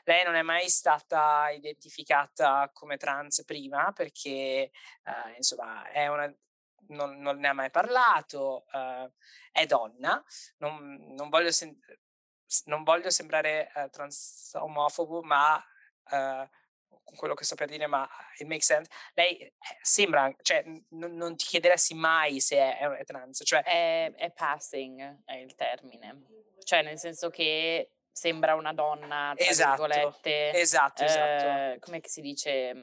[0.04, 4.72] Lei non è mai stata identificata come trans prima perché,
[5.06, 6.34] uh, insomma, una,
[6.88, 9.10] non, non, ne ha mai parlato, uh,
[9.52, 10.22] è donna,
[10.58, 11.80] non, non, voglio, sem-
[12.66, 15.64] non voglio, sembrare uh, trans omofobo, ma
[17.04, 18.90] con quello che sto per dire, ma it makes sense.
[19.14, 23.62] Lei eh, sembra, cioè, n- non ti chiederesti mai se è, è trans, cioè...
[23.64, 26.26] È, è, passing, è il termine.
[26.64, 30.52] Cioè, nel senso che sembra una donna, tra esatto, virgolette.
[30.54, 31.46] Esatto, esatto.
[31.46, 32.74] Eh, come si dice?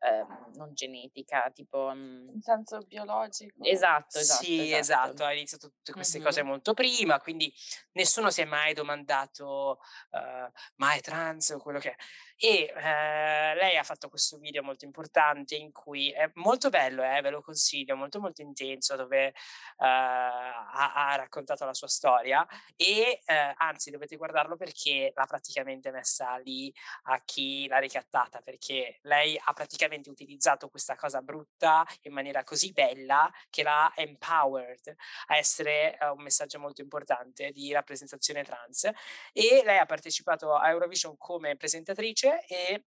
[0.00, 1.90] Eh, non genetica, tipo...
[1.92, 3.64] Mm, In senso biologico.
[3.64, 4.44] Esatto, esatto.
[4.44, 5.24] Sì, esatto, esatto.
[5.24, 6.26] ha iniziato tutte queste mm-hmm.
[6.26, 7.52] cose molto prima, quindi
[7.92, 9.80] nessuno si è mai domandato
[10.10, 11.96] uh, ma è trans o quello che è.
[12.36, 17.20] E uh, lei ha fatto questo video molto importante in cui è molto bello, eh,
[17.20, 23.20] ve lo consiglio, molto molto intenso, dove uh, ha, ha, raccontato la sua storia e
[23.56, 26.72] anzi dovete guardarlo perché l'ha praticamente messa lì
[27.04, 32.44] a chi l'ha ricattata, perché lei ha praticamente praticamente utilizzato questa cosa brutta in maniera
[32.44, 34.94] così bella che l'ha empowered
[35.26, 38.84] a essere uh, un messaggio molto importante di rappresentazione trans.
[39.32, 42.84] E lei ha partecipato a Eurovision come presentatrice e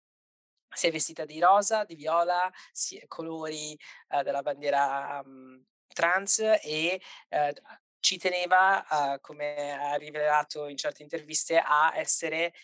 [0.70, 7.00] si è vestita di rosa, di viola, si, colori uh, della bandiera um, trans e
[7.30, 7.52] uh,
[8.00, 12.54] ci teneva, come ha rivelato in certe interviste, a essere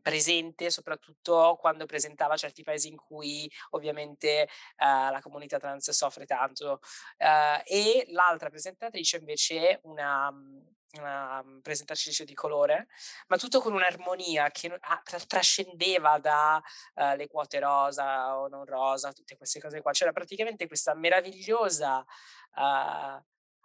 [0.00, 6.80] presente soprattutto quando presentava certi paesi in cui ovviamente uh, la comunità trans soffre tanto.
[7.18, 10.66] Uh, e l'altra presentatrice invece una, mhmm,
[10.98, 12.88] una presentatrice di colore
[13.28, 14.78] ma tutto con un'armonia che
[15.26, 19.92] trascendeva dalle uh, quote rosa o non rosa tutte queste cose qua.
[19.92, 22.04] C'era praticamente questa meravigliosa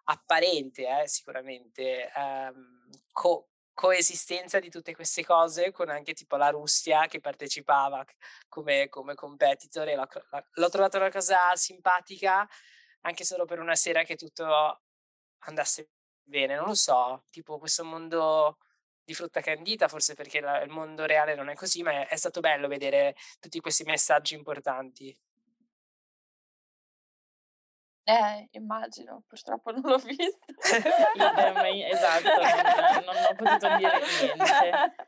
[0.09, 7.05] apparente eh, sicuramente um, co- coesistenza di tutte queste cose con anche tipo la Russia
[7.05, 8.03] che partecipava
[8.49, 10.07] come, come competitor e l'ho,
[10.53, 12.47] l'ho trovata una cosa simpatica
[13.01, 14.81] anche solo per una sera che tutto
[15.41, 15.91] andasse
[16.23, 18.57] bene, non lo so, tipo questo mondo
[19.03, 22.15] di frutta candita, forse perché la, il mondo reale non è così, ma è, è
[22.15, 25.15] stato bello vedere tutti questi messaggi importanti.
[28.09, 30.45] Eh, immagino, purtroppo non l'ho visto.
[30.63, 34.95] esatto, non, non, ho potuto dire niente.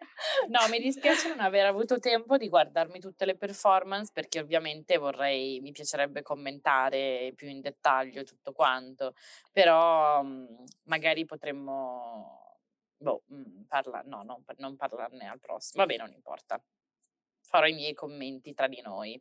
[0.49, 5.61] No, mi dispiace non aver avuto tempo di guardarmi tutte le performance perché ovviamente vorrei,
[5.61, 9.13] mi piacerebbe commentare più in dettaglio tutto quanto,
[9.53, 12.57] però mhmm, magari potremmo,
[12.97, 16.61] boh, mhmm, parla, no, non, non parlarne al prossimo, vabbè non importa,
[17.39, 19.17] farò i miei commenti tra di noi.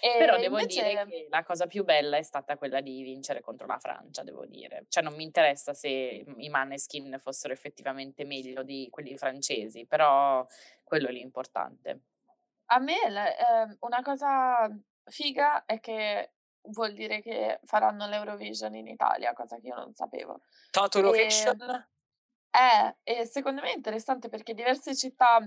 [0.00, 0.82] E Però devo invece...
[0.82, 4.46] dire che la cosa più bella è stata quella di vincere contro la Francia, devo
[4.46, 4.86] dire.
[4.88, 10.46] Cioè non mi interessa se i Maneskin fossero effettivamente meglio di quelli francesi, però
[10.82, 12.00] quello è l'importante.
[12.66, 14.68] A me eh, una cosa
[15.04, 16.32] figa è che
[16.68, 20.40] vuol dire che faranno l'Eurovision in Italia, cosa che io non sapevo.
[20.70, 21.88] Total Location?
[22.50, 25.38] Eh, e secondo me è interessante perché diverse città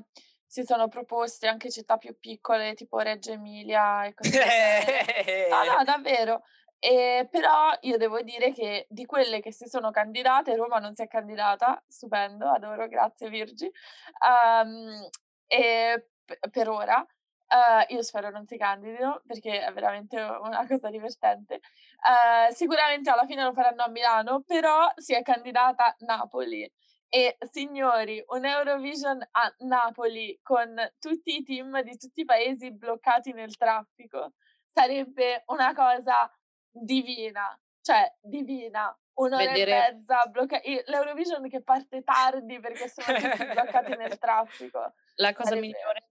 [0.49, 5.63] si sono proposte anche città più piccole, tipo Reggio Emilia e così via.
[5.63, 6.41] no, no, davvero.
[6.79, 11.03] E, però io devo dire che di quelle che si sono candidate, Roma non si
[11.03, 13.71] è candidata, stupendo, adoro, grazie Virgi.
[14.25, 15.07] Um,
[15.45, 20.89] e p- per ora, uh, io spero non si candidino perché è veramente una cosa
[20.89, 21.59] divertente.
[21.99, 26.67] Uh, sicuramente alla fine lo faranno a Milano, però si è candidata Napoli.
[27.11, 33.33] E signori, un Eurovision a Napoli con tutti i team di tutti i paesi bloccati
[33.33, 34.33] nel traffico
[34.67, 36.31] sarebbe una cosa
[36.69, 38.95] divina, cioè divina.
[39.19, 39.71] Un'ora Vedere...
[39.71, 40.81] e mezza bloccati.
[40.85, 44.93] L'Eurovision che parte tardi perché sono tutti bloccati nel traffico.
[45.15, 45.67] La cosa sarebbe...
[45.67, 46.08] migliore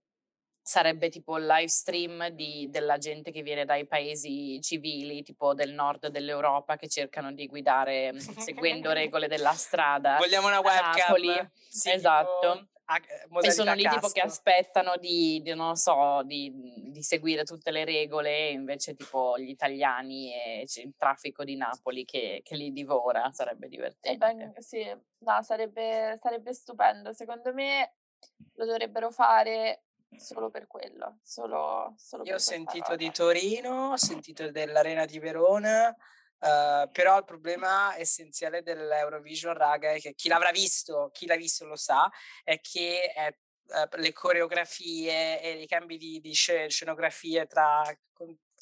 [0.68, 5.72] sarebbe tipo il live stream di, della gente che viene dai paesi civili, tipo del
[5.72, 10.16] nord dell'Europa, che cercano di guidare seguendo regole della strada.
[10.18, 11.50] Vogliamo una webcam.
[11.68, 12.68] Sì, esatto.
[12.84, 17.44] Tipo, e sono lì tipo che aspettano di, di non so, di, di di seguire
[17.44, 22.72] tutte le regole, invece tipo gli italiani e il traffico di Napoli che, che li
[22.72, 24.18] divora, sarebbe divertente.
[24.18, 27.12] Ben, sì, no, sarebbe, sarebbe stupendo.
[27.12, 27.94] Secondo me
[28.54, 29.84] lo dovrebbero fare
[30.16, 31.18] solo per quello.
[31.22, 32.96] Solo, solo Io ho sentito cosa.
[32.96, 40.00] di Torino, ho sentito dell'Arena di Verona, uh, però il problema essenziale dell'Eurovision, raga, è
[40.00, 42.10] che chi l'avrà visto, chi l'ha visto lo sa,
[42.42, 47.82] è che è, uh, le coreografie e i cambi di, di scenografie tra,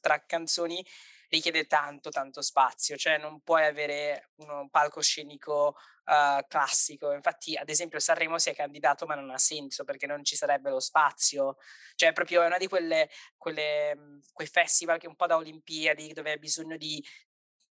[0.00, 0.84] tra canzoni
[1.28, 7.12] richiede tanto, tanto spazio, cioè non puoi avere un palcoscenico uh, classico.
[7.12, 10.70] Infatti, ad esempio, Sanremo si è candidato, ma non ha senso perché non ci sarebbe
[10.70, 11.56] lo spazio.
[11.94, 16.32] Cioè, proprio una di quelle, quelle mhmm, quei festival che un po' da Olimpiadi, dove
[16.32, 17.04] hai bisogno di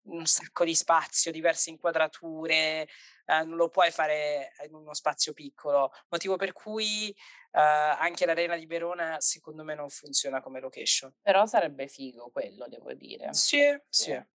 [0.04, 2.88] un sacco di spazio, diverse inquadrature,
[3.26, 8.56] eh, non lo puoi fare in uno spazio piccolo, motivo per cui eh, anche l'Arena
[8.56, 11.14] di Verona secondo me non funziona come location.
[11.22, 13.32] Però sarebbe figo quello, devo dire.
[13.32, 14.12] Sì, sì.
[14.12, 14.32] sì.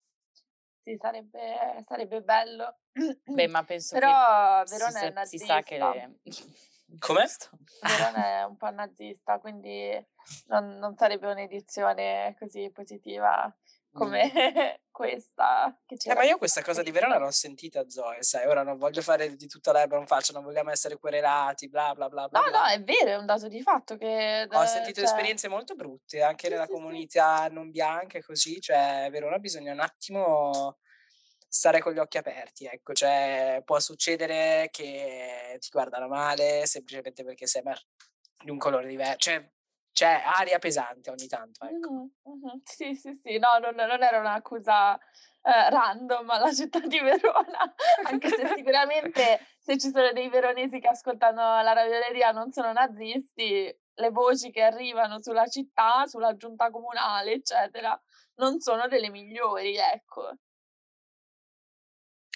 [0.87, 2.77] Sì, sarebbe, sarebbe bello.
[3.25, 5.45] Beh, ma penso Però che Verona si, è nazista.
[5.45, 5.77] Si sa che...
[5.77, 6.19] Le...
[6.99, 7.25] Come?
[7.81, 9.91] Verona è un po' nazista, quindi
[10.45, 13.53] non, non sarebbe un'edizione così positiva
[13.97, 15.77] come questa.
[15.85, 19.01] Che eh, ma io questa cosa di Verona l'ho sentita, Zoe, sai, ora non voglio
[19.01, 22.27] fare di tutta l'erba un faccio, non vogliamo essere querelati, bla bla bla.
[22.27, 22.59] bla no, bla.
[22.59, 24.47] no, è vero, è un dato di fatto che...
[24.49, 25.09] Ho sentito cioè...
[25.09, 27.53] esperienze molto brutte, anche sì, nella sì, comunità sì.
[27.53, 30.77] non bianca e così, cioè Verona bisogna un attimo
[31.49, 37.47] stare con gli occhi aperti, ecco, cioè può succedere che ti guardano male semplicemente perché
[37.47, 37.63] sei
[38.43, 39.49] di un colore diverso, cioè
[39.97, 41.91] c'è aria pesante ogni tanto, ecco.
[41.91, 42.57] Mm-hmm, mm-hmm.
[42.63, 48.29] Sì, sì, sì, no, non, non era un'accusa eh, random alla città di Verona, anche
[48.29, 54.09] se sicuramente se ci sono dei veronesi che ascoltano la ravioleria non sono nazisti, le
[54.11, 57.99] voci che arrivano sulla città, sulla giunta comunale, eccetera,
[58.35, 60.31] non sono delle migliori, ecco.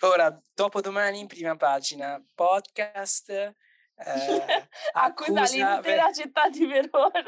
[0.04, 3.56] Ora, dopodomani in prima pagina, podcast,
[4.04, 7.24] eh, accusa, accusa l'intera ver- città di Verona.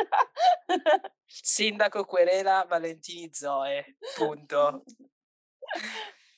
[1.25, 4.83] Sindaco querela Valentini Zoe, punto.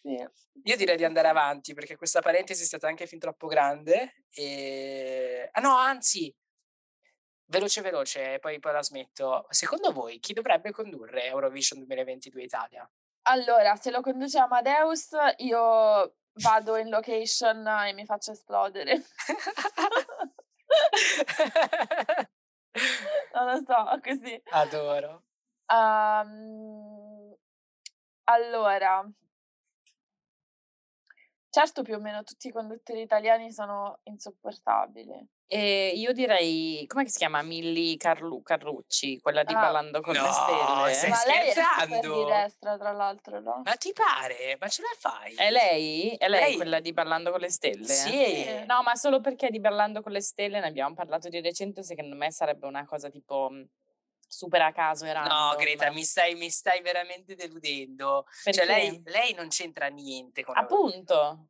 [0.02, 0.28] Sì.
[0.64, 4.26] Io direi di andare avanti perché questa parentesi è stata anche fin troppo grande.
[4.30, 5.50] E...
[5.52, 6.34] Ah no, anzi,
[7.46, 9.46] veloce veloce, poi, poi la smetto.
[9.50, 12.90] Secondo voi chi dovrebbe condurre Eurovision 2022 Italia?
[13.28, 19.04] Allora, se lo conduce Amadeus, io vado in location e mi faccio esplodere.
[23.34, 24.42] non lo so, così.
[24.52, 25.24] Adoro.
[25.68, 27.36] Um,
[28.26, 29.08] allora,
[31.56, 35.26] certo più o meno tutti i conduttori italiani sono insopportabili.
[35.48, 37.42] E io direi, come si chiama?
[37.44, 39.60] Milli Carlu- Carlucci, quella di ah.
[39.60, 40.94] Ballando con no, le Stelle.
[40.94, 42.02] Stai ma scherzando?
[42.02, 43.62] lei è di destra, tra l'altro, no?
[43.64, 44.58] Ma ti pare?
[44.60, 45.34] Ma ce la fai?
[45.36, 46.10] È lei?
[46.18, 46.56] È lei, lei?
[46.58, 47.86] quella di Ballando con le Stelle?
[47.86, 48.66] Sì.
[48.66, 52.18] No, ma solo perché di Ballando con le Stelle ne abbiamo parlato di recente, secondo
[52.18, 53.50] me sarebbe una cosa tipo
[54.28, 58.60] super a caso era no Greta mi stai, mi stai veramente deludendo perché?
[58.60, 61.50] cioè lei, lei non c'entra niente con appunto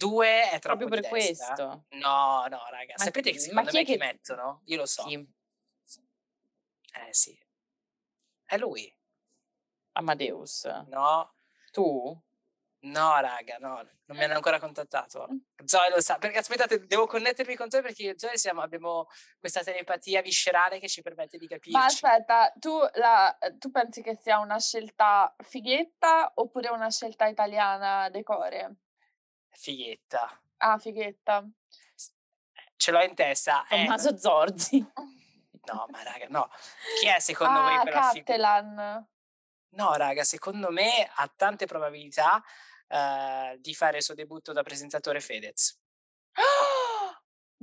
[0.00, 1.84] Due è troppo Proprio per questo.
[1.90, 2.94] No, no, raga.
[2.96, 3.98] Ma, Sapete che secondo me chi che...
[3.98, 4.62] mettono?
[4.64, 5.02] Io lo so.
[5.04, 5.14] Chi?
[5.14, 7.38] Eh sì.
[8.42, 8.90] È lui.
[9.92, 10.64] Amadeus.
[10.88, 11.34] No.
[11.70, 12.22] Tu?
[12.82, 15.28] No, raga, no, non mi hanno ancora contattato.
[15.30, 15.64] Mm.
[15.66, 19.06] Zoe lo sa, perché aspettate, devo connettermi con Zoe perché io e Zoe siamo, abbiamo
[19.38, 21.76] questa telepatia viscerale che ci permette di capirci.
[21.76, 28.08] Ma aspetta, tu, la, tu pensi che sia una scelta fighetta oppure una scelta italiana
[28.08, 28.76] decore?
[29.50, 30.40] Fighetta.
[30.58, 31.46] Ah, fighetta.
[32.76, 33.62] Ce l'ho in testa.
[33.68, 34.18] Tommaso eh.
[34.18, 34.92] Zorzi.
[35.70, 36.48] No, ma raga, no.
[36.98, 39.06] Chi è secondo ah, voi per la fighetta?
[39.72, 42.42] No, raga, secondo me ha tante probabilità
[42.90, 45.78] uh, di fare il suo debutto da presentatore Fedez.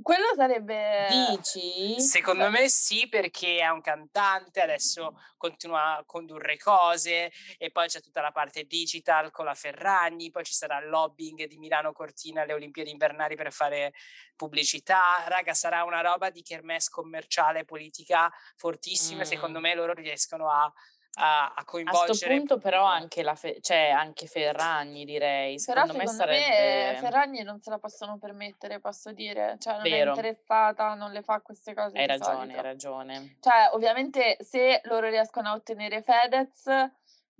[0.00, 1.08] Quello sarebbe...
[1.10, 2.00] Dici?
[2.00, 8.00] Secondo me sì, perché è un cantante, adesso continua a condurre cose e poi c'è
[8.00, 12.42] tutta la parte digital con la Ferragni, poi ci sarà il lobbying di Milano Cortina
[12.42, 13.92] alle Olimpiadi invernali per fare
[14.36, 15.24] pubblicità.
[15.26, 19.26] Raga, sarà una roba di kermesse commerciale politica fortissima mm.
[19.26, 20.72] secondo me loro riescono a
[21.14, 22.04] a, a coinvolgere.
[22.04, 26.38] A questo punto però anche, la fe- cioè anche Ferragni direi, secondo, però, secondo me
[26.40, 26.92] sarebbe...
[26.92, 30.12] Me Ferragni non se la possono permettere, posso dire, cioè non Vero.
[30.12, 33.36] è interessata, non le fa queste cose Hai ragione, hai ragione.
[33.40, 36.64] Cioè ovviamente se loro riescono a ottenere Fedez,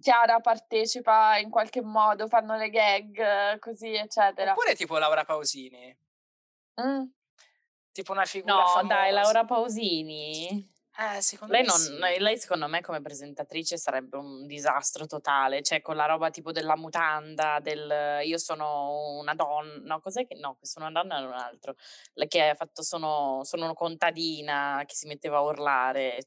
[0.01, 4.53] Chiara partecipa in qualche modo, fanno le gag, così eccetera.
[4.53, 5.97] Oppure tipo Laura Pausini.
[6.81, 7.03] Mm.
[7.91, 8.95] Tipo una figura No, famosa.
[8.95, 10.77] dai, Laura Pausini.
[11.01, 12.19] Eh, secondo lei, me non, sì.
[12.19, 16.77] lei, secondo me, come presentatrice sarebbe un disastro totale, cioè con la roba tipo della
[16.77, 21.25] mutanda, del io sono una donna, no, cos'è che no, che sono una donna e
[21.25, 21.77] un altro,
[22.27, 26.19] che ha fatto sono, sono una contadina che si metteva a urlare.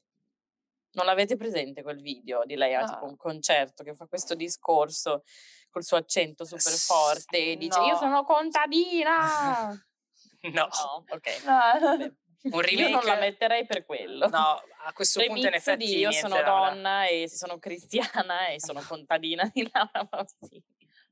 [0.92, 5.24] Non l'avete presente quel video di lei a tipo un concerto che fa questo discorso
[5.68, 7.86] col suo accento super forte e dice no.
[7.88, 9.68] io sono contadina?
[10.50, 10.50] no.
[10.50, 11.04] no.
[11.10, 11.44] ok.
[11.44, 12.16] No.
[12.42, 12.72] Un remake...
[12.88, 14.28] Io non la metterei per quello.
[14.28, 16.70] No, a questo Remix punto in effetti di io sono Laura.
[16.70, 20.62] donna e sono cristiana e sono contadina di Laura Pausini.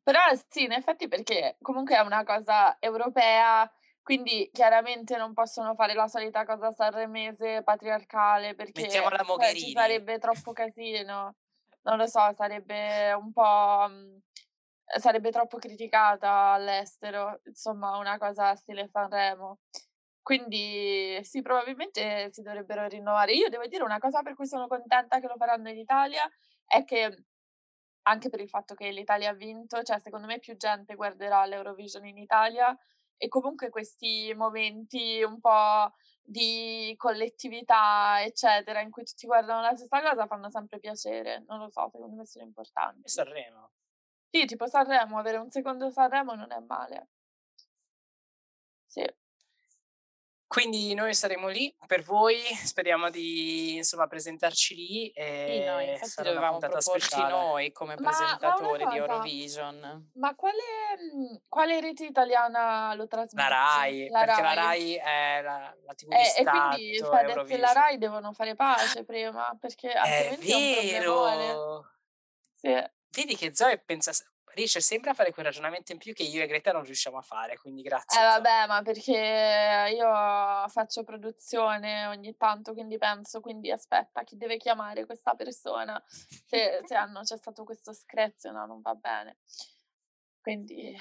[0.02, 3.70] Però sì, in effetti perché comunque è una cosa europea,
[4.02, 10.52] quindi chiaramente non possono fare la solita cosa sanremese patriarcale perché cioè, ci sarebbe troppo
[10.52, 11.36] casino.
[11.82, 14.20] Non lo so, sarebbe un po' mh,
[14.98, 19.58] sarebbe troppo criticata all'estero, insomma, una cosa stile Sanremo.
[20.22, 23.32] Quindi sì, probabilmente si dovrebbero rinnovare.
[23.32, 26.28] Io devo dire una cosa per cui sono contenta che lo faranno in Italia
[26.66, 27.24] è che
[28.04, 32.06] anche per il fatto che l'Italia ha vinto, cioè secondo me più gente guarderà l'Eurovision
[32.06, 32.76] in Italia
[33.16, 35.92] e comunque questi momenti un po'
[36.22, 41.44] di collettività, eccetera, in cui tutti guardano la stessa cosa fanno sempre piacere.
[41.48, 43.08] Non lo so, secondo me sono importanti.
[43.08, 43.70] Sanremo.
[44.30, 47.08] Sì, tipo Sanremo, avere un secondo Sanremo non è male.
[48.92, 49.04] Sì.
[50.50, 56.08] Quindi noi saremo lì per voi, speriamo di insomma presentarci lì e Sì, no, infatti
[56.10, 57.30] sarà una puntata speciale.
[57.32, 60.10] noi come Ma- ma presentatori di cosa, Eurovision.
[60.14, 60.56] Ma quale,
[61.14, 63.48] mhmm, quale rete italiana lo La trasmette?
[63.48, 64.56] Rai, La perché la Rai.
[64.56, 67.72] Rai è la, la TV di Eh, e Stato, quindi Fedez e la.
[67.72, 71.46] Rai devono fare pace prima, perché È altrimenti è un problemone.
[71.46, 71.90] vero!
[72.56, 72.74] Sì.
[73.12, 74.10] Vedi che Zoe pensa,
[74.54, 77.22] riesce sempre a fare quel ragionamento in più che io e Greta non riusciamo a
[77.22, 78.20] fare, quindi grazie.
[78.20, 84.56] Eh vabbè, ma perché io faccio produzione ogni tanto, quindi penso, quindi aspetta, chi deve
[84.56, 86.02] chiamare questa persona?
[86.50, 89.38] Se, se hanno, c'è stato questo screzio, no, non va bene.
[90.40, 90.96] Quindi,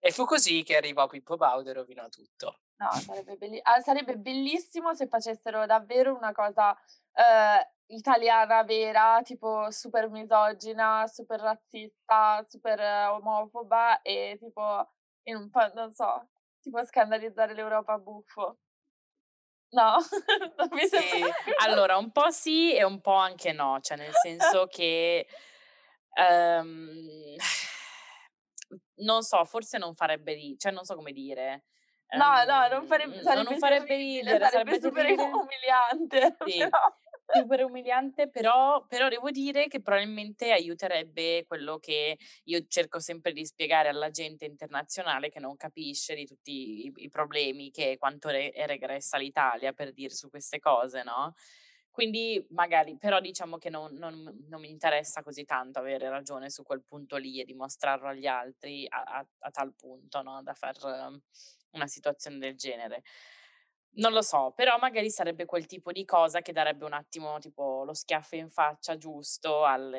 [0.00, 2.60] E fu così che arrivò Pippo Baudo e rovinò tutto.
[2.78, 6.76] No, sarebbe, belli- ah, sarebbe bellissimo se facessero davvero una cosa
[7.12, 14.88] eh, italiana vera, tipo super misogina, super razzista, super eh, omofoba e tipo,
[15.24, 16.28] in un po', non so,
[16.60, 18.58] tipo scandalizzare l'Europa buffo.
[19.72, 19.98] No,
[20.58, 21.28] non mi Sì, sembra.
[21.62, 25.26] Allora, un po' sì e un po' anche no, cioè nel senso che
[26.14, 27.36] ehm,
[28.96, 31.64] non so, forse non farebbe cioè non so come dire.
[32.16, 35.30] No, no, non ehm, farebbe, no, sarebbe non farebbe ridere, sarebbe sarebbe super terribile.
[35.32, 36.36] umiliante.
[36.48, 36.58] Sì.
[36.58, 36.96] però-
[37.30, 43.44] super umiliante, però, però devo dire che probabilmente aiuterebbe quello che io cerco sempre di
[43.44, 48.50] spiegare alla gente internazionale che non capisce di tutti i, i problemi che quanto re-
[48.50, 51.34] è regressa l'Italia per dire su queste cose, no?
[51.90, 56.62] Quindi magari, però diciamo che non, non- non mi interessa così tanto avere ragione su
[56.62, 60.40] quel punto lì e dimostrarlo agli altri a, a- a tal punto, no?
[60.42, 61.20] Da far eh,
[61.72, 63.02] una situazione del genere.
[63.98, 67.82] Non lo so, però magari sarebbe quel tipo di cosa che darebbe un attimo tipo
[67.84, 69.90] lo schiaffo in faccia giusto ai,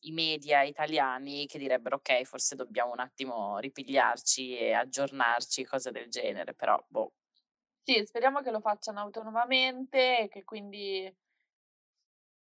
[0.00, 6.08] i media italiani che direbbero ok, forse dobbiamo un attimo ripigliarci e aggiornarci, cose del
[6.08, 7.12] genere, però boh.
[7.88, 11.08] Sì, speriamo che lo facciano autonomamente e che quindi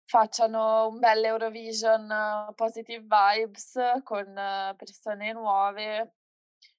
[0.05, 4.35] facciano un bel Eurovision positive vibes con
[4.77, 6.15] persone nuove.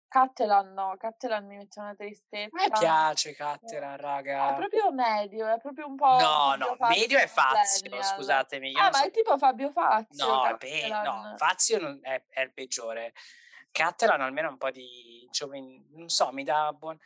[0.09, 2.79] Cattelan no, Cattelan mi mette una A me tristezza.
[2.79, 4.53] piace Cattelan, È raga.
[4.55, 8.13] proprio medio, è proprio un po' No, no, Fazio medio è Fazio, millennial.
[8.13, 8.73] scusatemi.
[8.75, 11.33] Ah, ma so- è tipo Fabio Fazio, No, è pe- no.
[11.37, 13.13] Fazio è, è il peggiore.
[13.71, 16.99] Cattelan almeno un po' di giovani, non so, mi dà buon...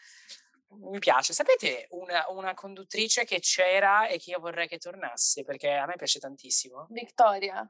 [0.80, 1.34] Mi piace.
[1.34, 5.96] Sapete una, una conduttrice che c'era e che io vorrei che tornasse perché a me
[5.96, 6.88] piace tantissimo?
[6.90, 7.70] Victoria.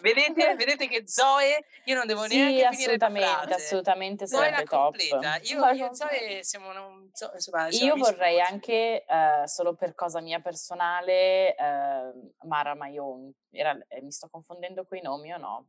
[0.00, 3.54] Vedete, vedete che Zoe, io non devo Sì, neanche finire assolutamente, frase.
[3.54, 4.80] assolutamente Zoe sarebbe la top.
[4.82, 5.36] completa.
[5.42, 5.94] Io, La io completa.
[5.94, 8.52] Zoe siamo, un, insomma, Io vorrei molto.
[8.52, 12.12] anche, eh, solo per cosa mia personale, eh,
[12.46, 13.32] Mara Maion.
[13.50, 15.66] Era- eh, mi sto confondendo coi nomi o no?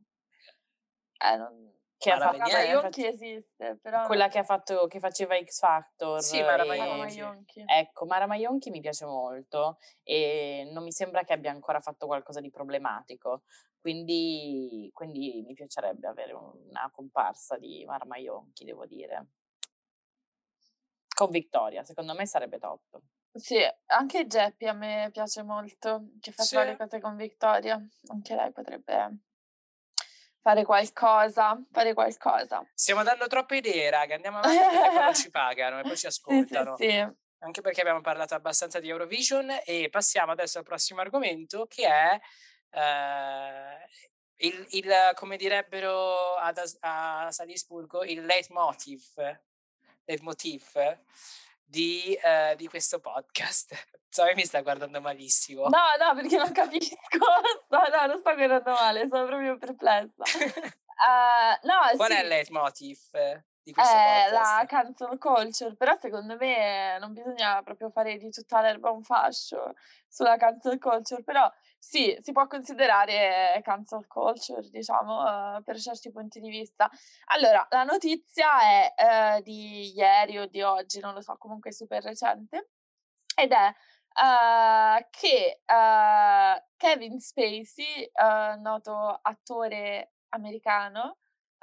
[1.18, 1.80] Eh, non...
[2.02, 2.74] Che ha Mara fatto, Venier?
[2.74, 4.06] Mara fac- Maionchi esiste, però...
[4.06, 6.20] quella che, ha fatto, che faceva X Factor.
[6.20, 6.98] Sì, Mara e- Maionchi.
[7.20, 7.64] Maionchi.
[7.64, 12.40] Ecco, Mara Maionchi mi piace molto e non mi sembra che abbia ancora fatto qualcosa
[12.40, 13.42] di problematico,
[13.80, 19.26] quindi, quindi mi piacerebbe avere una comparsa di Mara Maionchi, devo dire.
[21.14, 22.98] Con Vittoria, secondo me sarebbe top.
[23.32, 26.68] Sì, anche Geppi a me piace molto, che faceva Sì.
[26.70, 27.80] le cose con Victoria.
[28.08, 29.18] Anche lei potrebbe
[30.42, 32.62] fare qualcosa, fare qualcosa.
[32.74, 34.16] Stiamo dando troppe idee, raga.
[34.16, 36.76] Andiamo avanti perché poi ci pagano e poi ci Sì, sì, ascoltano.
[36.76, 37.06] sì.
[37.38, 42.20] anche perché abbiamo parlato abbastanza di Eurovision e passiamo adesso al prossimo argomento che è
[42.70, 43.86] uh,
[44.36, 49.02] il, il, come direbbero ad, a Salisburgo, il leitmotiv,
[50.04, 50.98] leitmotiv
[51.72, 53.72] di, uh, di questo podcast.
[54.12, 55.62] So che mi sta guardando malissimo.
[55.68, 56.96] No, no, perché non capisco.
[57.70, 60.12] No, no, non sto guardando male, sono proprio perplessa.
[60.18, 62.16] Uh, no, Qual sì.
[62.18, 62.98] è il leitmotiv?
[63.64, 64.32] Di è podcast.
[64.32, 69.74] la cancel culture, però secondo me non bisogna proprio fare di tutta l'erba un fascio
[70.08, 76.40] sulla cancel culture, però sì, si può considerare cancel culture, diciamo, uh, per certi punti
[76.40, 76.88] di vista.
[77.26, 78.94] Allora, la notizia è
[79.38, 82.70] uh, di ieri o di oggi, non lo so, comunque super recente,
[83.34, 85.62] ed è uh, che
[86.76, 88.10] Kevin Spacey,
[88.60, 91.18] noto attore americano,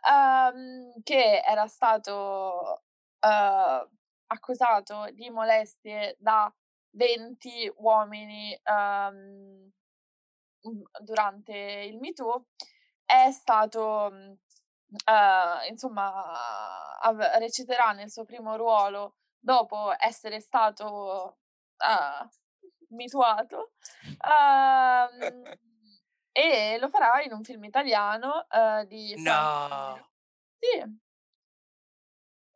[0.07, 2.83] um, che era stato
[3.19, 3.89] uh,
[4.27, 6.51] accusato di molestie da
[6.91, 9.69] 20 uomini um,
[11.01, 12.47] durante il MeToo,
[13.05, 21.37] è stato, uh, insomma, av- reciterà nel suo primo ruolo dopo essere stato
[21.77, 22.27] uh,
[22.89, 23.71] mituato.
[24.21, 25.43] Um,
[26.39, 29.13] e lo farà in un film italiano uh, di...
[29.21, 30.09] No!
[30.57, 30.97] Sì.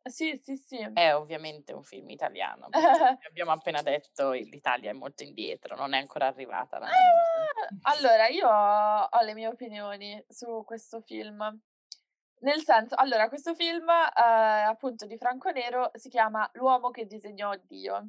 [0.06, 0.78] Sì, sì, sì.
[0.92, 2.68] È ovviamente un film italiano.
[3.28, 6.78] abbiamo appena detto l'Italia è molto indietro, non è ancora arrivata.
[6.78, 6.88] Ah,
[7.94, 11.38] allora, io ho, ho le mie opinioni su questo film.
[12.40, 17.54] Nel senso, allora, questo film, eh, appunto, di Franco Nero si chiama L'uomo che disegnò
[17.66, 18.08] Dio.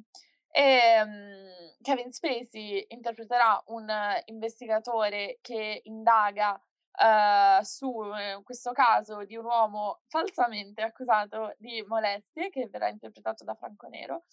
[0.58, 3.86] E um, Kevin Spacey interpreterà un
[4.24, 12.48] investigatore che indaga uh, su uh, questo caso di un uomo falsamente accusato di molestie,
[12.48, 14.24] che verrà interpretato da Franco Nero.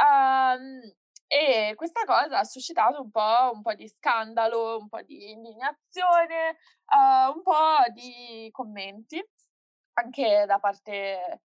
[0.00, 0.80] Um,
[1.26, 6.56] e questa cosa ha suscitato un po', un po', di scandalo, un po' di indignazione,
[6.86, 9.22] uh, un po' di commenti
[9.98, 11.42] anche da parte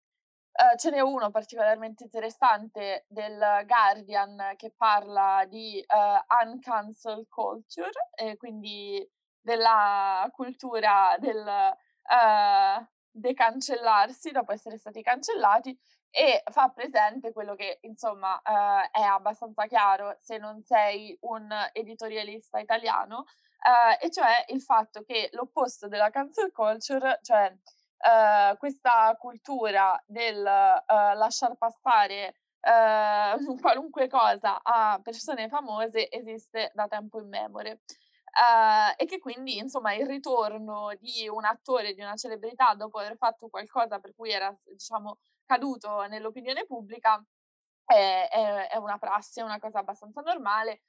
[0.60, 8.36] Uh, ce n'è uno particolarmente interessante del Guardian che parla di uh, uncancel culture, e
[8.36, 9.08] quindi
[9.40, 15.78] della cultura del uh, decancellarsi dopo essere stati cancellati
[16.10, 23.26] e fa presente quello che insomma è abbastanza chiaro se non sei un editorialista italiano,
[24.00, 27.54] e cioè il fatto che l'opposto della cancel culture, cioè
[27.98, 36.86] Uh, questa cultura del uh, lasciar passare uh, qualunque cosa a persone famose esiste da
[36.86, 37.80] tempo immemore.
[38.96, 43.48] e che quindi, insomma, il ritorno di un attore, di una celebrità dopo aver fatto
[43.48, 47.20] qualcosa per cui era, diciamo, caduto nell'opinione pubblica
[47.84, 50.82] è, è, è una prassi, è una cosa abbastanza normale.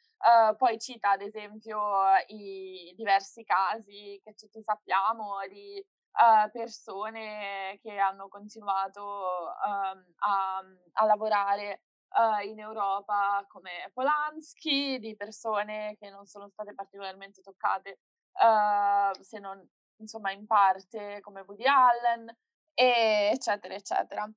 [0.57, 1.79] poi cita, ad esempio,
[2.27, 5.83] i diversi casi che tutti sappiamo di
[6.13, 11.83] uh, persone che hanno continuato um, a, a, lavorare
[12.17, 17.99] uh, in Europa come Polanski, di persone che non sono state particolarmente toccate,
[18.33, 19.65] uh, se non
[19.97, 22.33] insomma in parte come Woody Allen,
[22.73, 24.29] eccetera, eccetera.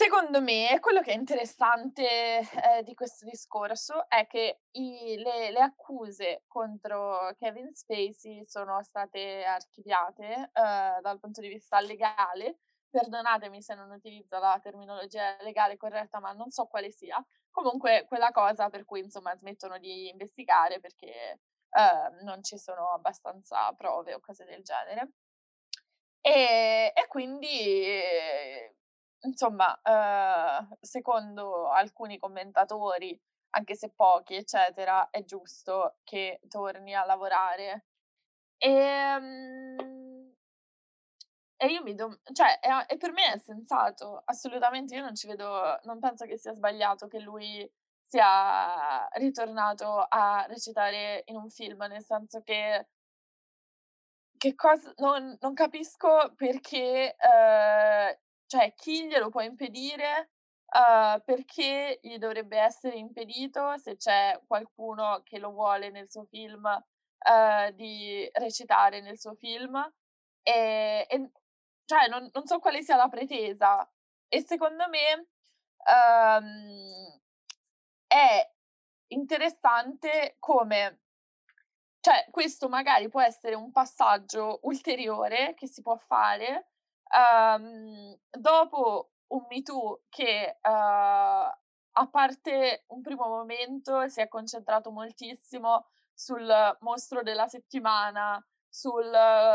[0.00, 5.58] Secondo me, quello che è interessante eh, di questo discorso è che i, le, le,
[5.58, 12.58] accuse contro Kevin Spacey sono state archiviate eh, dal punto di vista legale.
[12.88, 17.20] Perdonatemi se non utilizzo la terminologia legale corretta, ma non so quale sia.
[17.50, 21.40] Comunque, quella cosa per cui insomma smettono di investigare perché
[21.70, 25.10] eh, non ci sono abbastanza prove o cose del genere.
[26.20, 28.76] E, e quindi
[29.22, 33.18] insomma, eh, secondo alcuni commentatori,
[33.50, 37.86] anche se pochi, eccetera, è giusto che torni a lavorare.
[38.58, 40.34] E, um,
[41.56, 44.94] e io mi do, cioè, è, e per me è sensato, assolutamente.
[44.94, 47.68] Io non ci vedo, non penso che sia sbagliato che lui
[48.06, 52.88] sia ritornato a recitare in un film, nel senso che
[54.38, 60.30] che cosa non, non capisco perché eh, cioè, chi glielo può impedire?
[60.68, 66.62] Uh, perché gli dovrebbe essere impedito se c'è qualcuno che lo vuole nel suo film
[66.64, 69.74] uh, di recitare nel suo film
[70.42, 71.30] e, e
[71.86, 73.90] cioè non, non, so quale sia la pretesa
[74.28, 75.28] e secondo me
[75.90, 77.18] um,
[78.06, 78.52] è
[79.06, 81.00] interessante come
[82.00, 86.72] cioè questo magari può essere un passaggio ulteriore che si può fare
[87.10, 94.90] Um, dopo un Me Too che uh, a parte un primo momento, si è concentrato
[94.90, 99.10] moltissimo sul mostro della settimana, sul,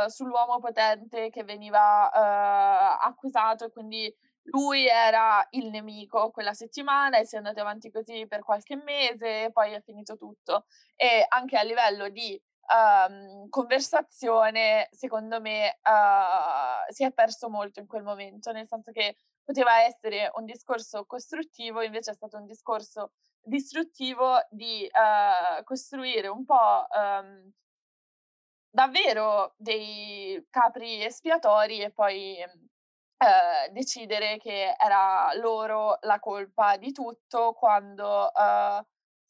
[0.07, 4.13] sull'uomo potente che veniva uh, accusato e quindi
[4.47, 9.45] lui era il nemico quella settimana e si è andato avanti così per qualche mese
[9.45, 10.65] e poi è finito tutto.
[10.95, 17.87] E anche a livello di um, conversazione, secondo me, uh, si è perso molto in
[17.87, 23.11] quel momento, nel senso che poteva essere un discorso costruttivo, invece è stato un discorso
[23.41, 27.51] distruttivo di uh, costruire un po' um,
[28.69, 37.53] davvero dei capri espiatori e poi uh, decidere che era loro la colpa di tutto
[37.53, 38.83] quando uh,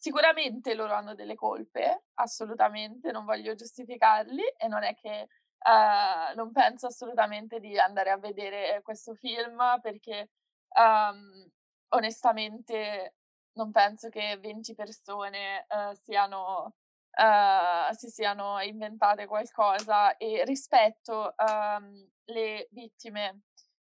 [0.04, 5.30] sicuramente loro hanno delle colpe, assolutamente, non voglio giustificarli e non è che
[5.66, 10.32] Uh, non penso assolutamente di andare a vedere questo film perché
[10.78, 11.50] um,
[11.94, 13.16] onestamente
[13.54, 16.74] non penso che 20 persone uh, siano,
[17.12, 23.44] uh, si siano inventate qualcosa e rispetto um, le vittime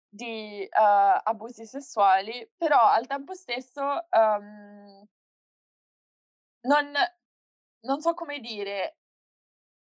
[0.10, 5.07] di abusi sessuali, però al tempo stesso um,
[6.62, 6.91] non,
[7.82, 8.99] non so come dire,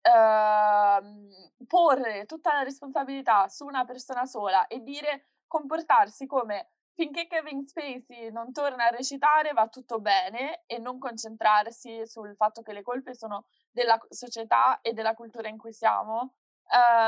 [0.08, 1.32] Ehm,
[1.66, 8.32] porre tutta la responsabilità su una persona sola e dire comportarsi come finché Kevin Spacey
[8.32, 13.16] non torna a recitare va tutto bene e non concentrarsi sul fatto che le colpe
[13.16, 16.36] sono della società e della cultura in cui siamo,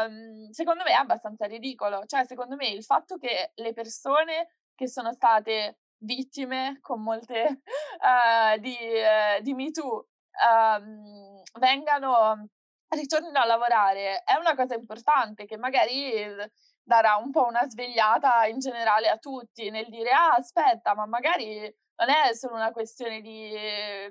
[0.07, 2.03] um, secondo me è abbastanza ridicolo.
[2.05, 7.61] Cioè, secondo me il fatto che le persone che sono state vittime con molte
[7.99, 12.47] uh, di, uh, di Me um, vengano
[12.89, 14.23] ritornino a lavorare.
[14.23, 16.35] È una cosa importante che magari
[16.83, 21.59] darà un po' una svegliata in generale a tutti nel dire ah aspetta ma magari
[21.97, 23.51] non è solo una questione di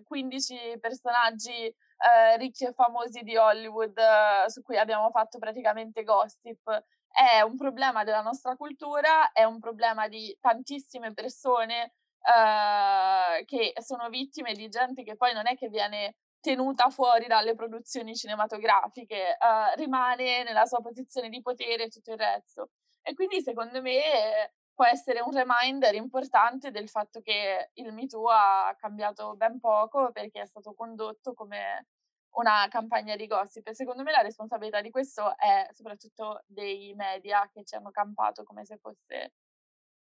[0.05, 6.85] 15 personaggi eh, ricchi e famosi di Hollywood eh, su cui abbiamo fatto praticamente gossip
[7.17, 14.09] è un problema della nostra cultura è un problema di tantissime persone eh, che sono
[14.11, 19.77] vittime di gente che poi non è che viene tenuta fuori dalle produzioni cinematografiche, uh,
[19.81, 22.71] rimane nella sua posizione di potere e tutto il resto.
[23.03, 28.77] E quindi secondo me può essere un reminder importante del fatto che il MeToo ha
[28.79, 31.87] cambiato ben poco perché è stato condotto come
[32.33, 37.49] una campagna di gossip e secondo me la responsabilità di questo è soprattutto dei media
[37.53, 39.33] che ci hanno campato come se fosse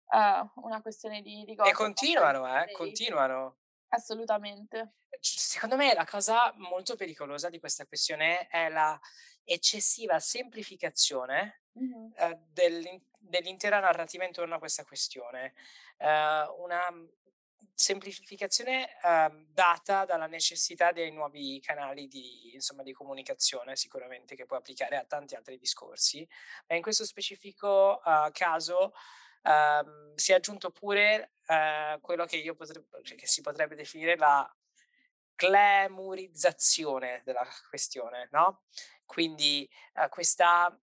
[0.07, 1.73] uh, una questione di, di gossip.
[1.73, 3.57] E continuano, eh, continuano.
[3.89, 4.95] Assolutamente.
[5.19, 8.99] Secondo me la cosa molto pericolosa di questa questione è la
[9.43, 12.11] eccessiva semplificazione mm-hmm.
[12.15, 15.53] eh, dell'in- dell'intera narrativa intorno a questa questione.
[15.97, 16.88] Eh, una
[17.76, 24.55] semplificazione eh, data dalla necessità dei nuovi canali di, insomma, di comunicazione, sicuramente che può
[24.55, 26.28] applicare a tanti altri discorsi,
[26.67, 28.93] ma in questo specifico uh, caso
[29.43, 34.15] uh, si è aggiunto pure uh, quello che, io potrebbe, cioè che si potrebbe definire
[34.15, 34.49] la
[35.36, 38.63] glamorizzazione della questione, no?
[39.05, 40.80] Quindi uh, questa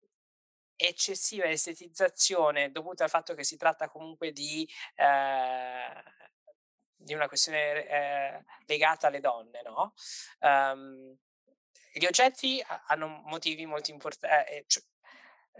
[0.78, 6.04] eccessiva estetizzazione dovuta al fatto che si tratta comunque di, eh,
[7.08, 9.93] di una questione eh, legata alle donne, no?
[10.39, 11.18] Um,
[11.93, 14.84] gli oggetti hanno motivi molto importanti, eh, cioè,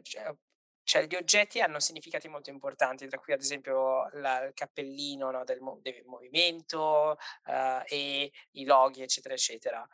[0.04, 0.36] cioè,
[0.84, 5.44] cioè gli oggetti hanno significati molto importanti, tra cui ad esempio la, il cappellino no,
[5.44, 9.88] del, del, movimento uh, e i loghi, eccetera, eccetera.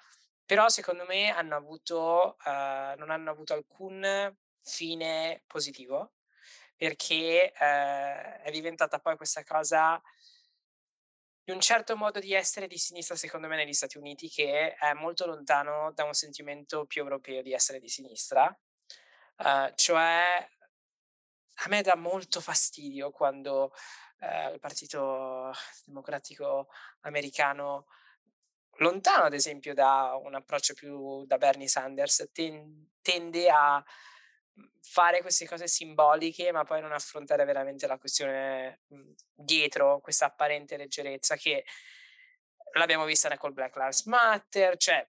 [0.45, 6.13] Però secondo me hanno avuto, uh, non hanno avuto alcun fine positivo,
[6.75, 10.01] perché uh, è diventata poi questa cosa
[11.43, 14.93] di un certo modo di essere di sinistra, secondo me, negli Stati Uniti, che è
[14.93, 18.57] molto lontano da un sentimento più europeo di essere di sinistra.
[19.35, 20.47] Uh, cioè
[21.55, 23.73] a me dà molto fastidio quando
[24.19, 25.51] eh, il Partito
[25.85, 26.69] Democratico
[27.01, 27.87] americano,
[28.77, 33.83] lontano ad esempio da un approccio più da Bernie Sanders, ten- tende a
[34.81, 40.77] fare queste cose simboliche ma poi non affrontare veramente la questione mhmm, dietro questa apparente
[40.77, 41.65] leggerezza che
[42.73, 45.07] l'abbiamo vista col Black Lives Matter, cioè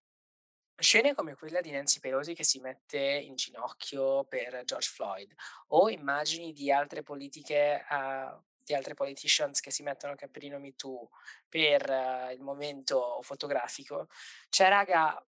[0.77, 5.33] Scene come quella di Nancy Pelosi che si mette in ginocchio per George Floyd
[5.69, 11.11] o immagini di altre politiche, uh, di altre politicians che si mettono caprino Me Too
[11.49, 14.09] per uh, il momento fotografico.
[14.49, 15.34] Cioè, raga, mhmm,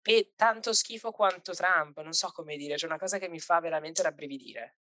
[0.00, 3.60] pe- tanto schifo quanto Trump, non so come dire, c'è una cosa che mi fa
[3.60, 4.76] veramente rabbrividire.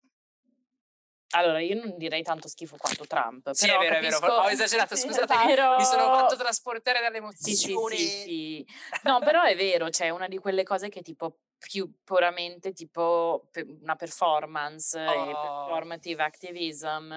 [1.32, 3.50] Allora, io non direi tanto schifo quanto Trump.
[3.52, 4.16] Sì, è vero, capisco...
[4.16, 4.34] è vero.
[4.42, 5.76] Ho esagerato, sì, scusate, però...
[5.78, 7.96] mi sono fatto trasportare dalle emozioni.
[7.96, 8.66] Sì, sì, sì, sì.
[9.04, 13.50] No, però è vero, c'è cioè una di quelle cose che tipo più puramente tipo
[13.82, 15.28] una performance oh.
[15.28, 17.12] e performative activism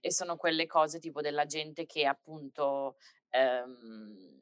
[0.00, 2.96] e sono quelle cose tipo della gente che appunto
[3.30, 4.40] ehm,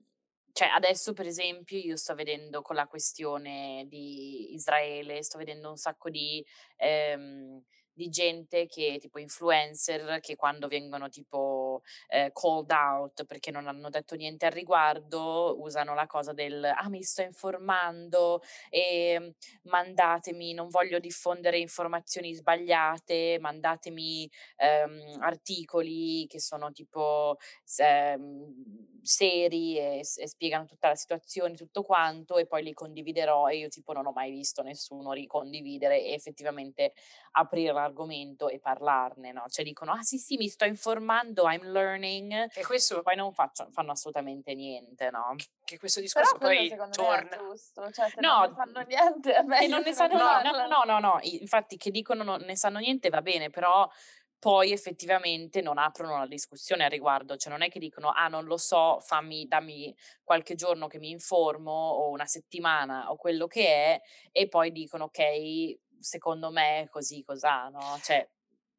[0.53, 5.77] cioè adesso per esempio io sto vedendo con la questione di Israele sto vedendo un
[5.77, 6.45] sacco di
[6.77, 7.63] ehm,
[7.95, 13.91] di gente che tipo influencer che quando vengono tipo eh, called out perché non hanno
[13.91, 19.35] detto niente al riguardo usano la cosa del ah mi sto informando e
[19.65, 27.37] mandatemi non voglio diffondere informazioni sbagliate mandatemi ehm, articoli che sono tipo
[27.77, 33.59] ehm, seri e, e spiegano tutta la situazione tutto quanto e poi li condividerò e
[33.59, 36.93] io tipo non ho mai visto nessuno ricondividere e effettivamente
[37.33, 39.45] aprire l'argomento e parlarne, no?
[39.49, 43.69] Cioè dicono, ah sì sì, mi sto informando, I'm learning, e questo poi non faccio,
[43.71, 45.35] fanno assolutamente niente, no?
[45.65, 47.37] Che questo discorso Però poi torna...
[47.37, 50.85] giusto, cioè se no, non ne sanno niente, è meglio non ne sanno, no, no,
[50.85, 53.89] no, no, infatti che dicono non ne sanno niente va bene, però
[54.43, 58.45] poi effettivamente non aprono la discussione al riguardo, cioè non è che dicono ah non
[58.45, 63.67] lo so, fammi, dammi qualche giorno che mi informo o una settimana o quello che
[63.69, 64.01] è
[64.33, 67.99] e poi dicono ok secondo me è così cos'ha, no?
[68.03, 68.29] Cioè,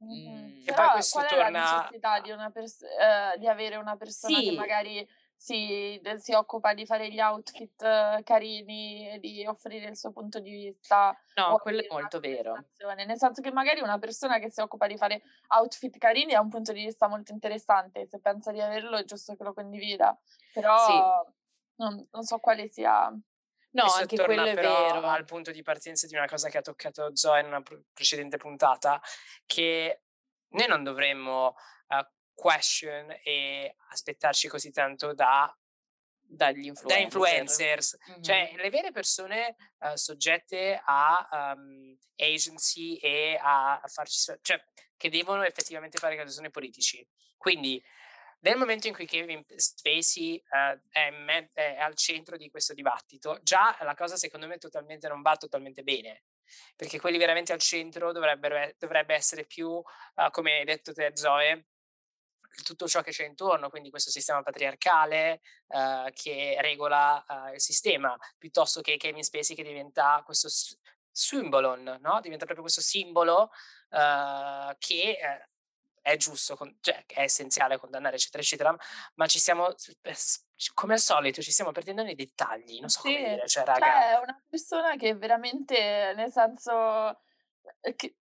[0.03, 0.67] mm-hmm.
[0.67, 1.47] E poi questo qual torna...
[1.47, 4.49] è la necessità di, pers- uh, di avere una persona sì.
[4.49, 5.07] che magari
[5.43, 10.51] si, si, occupa di fare gli outfit carini e di offrire il suo punto di
[10.51, 11.13] vista.
[11.35, 12.53] No, quello è molto vero.
[12.95, 16.47] Nel senso che magari una persona che si occupa di fare outfit carini ha un
[16.47, 20.17] punto di vista molto interessante, se pensa di averlo è giusto che lo condivida,
[20.53, 20.93] però sì.
[21.75, 23.13] non, non so quale sia
[23.73, 25.01] No, Questo anche quello è vero.
[25.01, 27.63] al punto di partenza di una cosa che ha toccato Zoe in una
[27.93, 29.01] precedente puntata,
[29.45, 30.01] che
[30.49, 31.55] noi non dovremmo
[31.87, 35.55] uh, question e aspettarci così tanto da
[36.25, 36.87] dagli influencer.
[36.87, 37.97] Da influencers.
[38.09, 38.21] Mm-hmm.
[38.21, 44.33] Cioè, le vere persone uh, soggette a um, agency e a, a farci...
[44.41, 44.63] cioè,
[44.97, 47.05] che devono effettivamente fare canzoni politici.
[47.37, 47.83] Quindi
[48.43, 53.39] nel momento in cui Kevin Spacey uh, è, me- è, al centro di questo dibattito,
[53.41, 56.23] già la cosa secondo me totalmente non va totalmente bene,
[56.75, 61.67] perché quelli veramente al centro dovrebbe essere più, uh, come hai detto te Zoe,
[62.63, 68.81] tutto ciò che c'è intorno, quindi questo sistema patriarcale uh, che regola il sistema, piuttosto
[68.81, 70.49] che Kevin Spacey che diventa questo
[71.09, 72.19] simbolo, no?
[72.21, 73.51] diventa proprio questo simbolo
[74.77, 75.17] che
[76.03, 78.75] è giusto, cioè è essenziale condannare, eccetera, eccetera,
[79.15, 79.73] ma ci siamo,
[80.73, 83.85] come al solito, ci stiamo perdendo nei dettagli, non so sì, come dire, cioè, raga.
[83.85, 87.21] Cioè, è una persona che veramente, nel senso,
[87.79, 88.17] eh, che,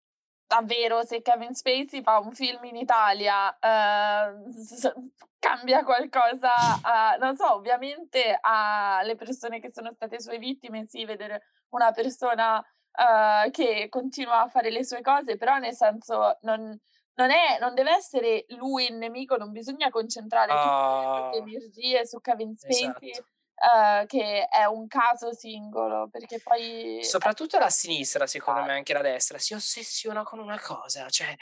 [0.47, 4.93] davvero, se Kevin Spacey fa un film in Italia, eh,
[5.38, 11.43] cambia qualcosa, a, non so, ovviamente alle persone che sono state sue vittime, sì, vedere
[11.69, 16.75] una persona uh, che continua a fare le sue cose, però nel senso non
[17.18, 20.55] non, è, non deve essere lui il nemico, non bisogna concentrare oh.
[20.55, 21.57] tutte le ah.
[21.57, 23.09] energie su Kevin Spacey.
[23.09, 23.28] Esatto.
[23.57, 27.03] Uh, che è un caso singolo, perché poi...
[27.03, 31.36] Soprattutto la sinistra, secondo me, anche la destra, si ossessiona con una cosa, cioè...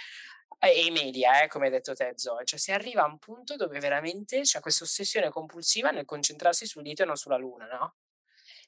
[0.58, 3.58] E i media, eh, come hai detto te, Zoe, cioè si arriva a un punto
[3.58, 7.96] dove veramente c'è questa ossessione compulsiva nel concentrarsi sul dito e non sulla luna, no?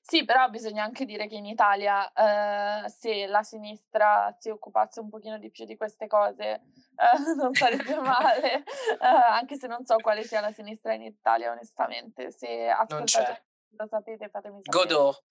[0.09, 5.09] Sì, però bisogna anche dire che in Italia eh, se la sinistra si occupasse un
[5.09, 6.61] pochino di più di queste cose eh,
[7.35, 8.63] non sarebbe male, eh,
[9.01, 12.31] anche se non so quale sia la sinistra in Italia onestamente.
[12.31, 14.87] Se ascoltate lo sapete fatemi sapere.
[14.87, 15.23] Godot,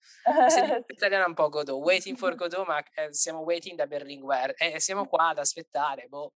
[0.85, 5.07] italiana un po' Godot, waiting for Godot, ma eh, siamo waiting da Berlinguer, eh, siamo
[5.07, 6.33] qua ad aspettare, boh,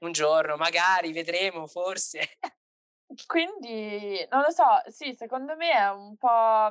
[0.00, 2.38] un giorno, magari, vedremo, forse.
[3.24, 6.70] Quindi, non lo so, sì, secondo me è un po'...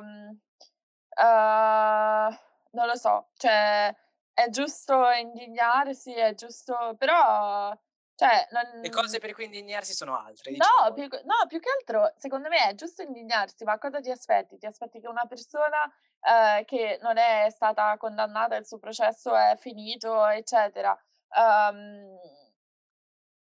[1.14, 2.34] Uh,
[2.70, 3.94] non lo so, cioè
[4.32, 7.76] è giusto indignarsi, è giusto, però
[8.14, 8.80] cioè, non...
[8.80, 10.52] Le cose per cui indignarsi sono altre.
[10.52, 10.86] Diciamo.
[10.86, 14.58] No, più, no, più che altro, secondo me è giusto indignarsi, ma cosa ti aspetti?
[14.58, 15.82] Ti aspetti che una persona
[16.20, 20.96] eh, che non è stata condannata, il suo processo è finito, eccetera,
[21.36, 22.16] um,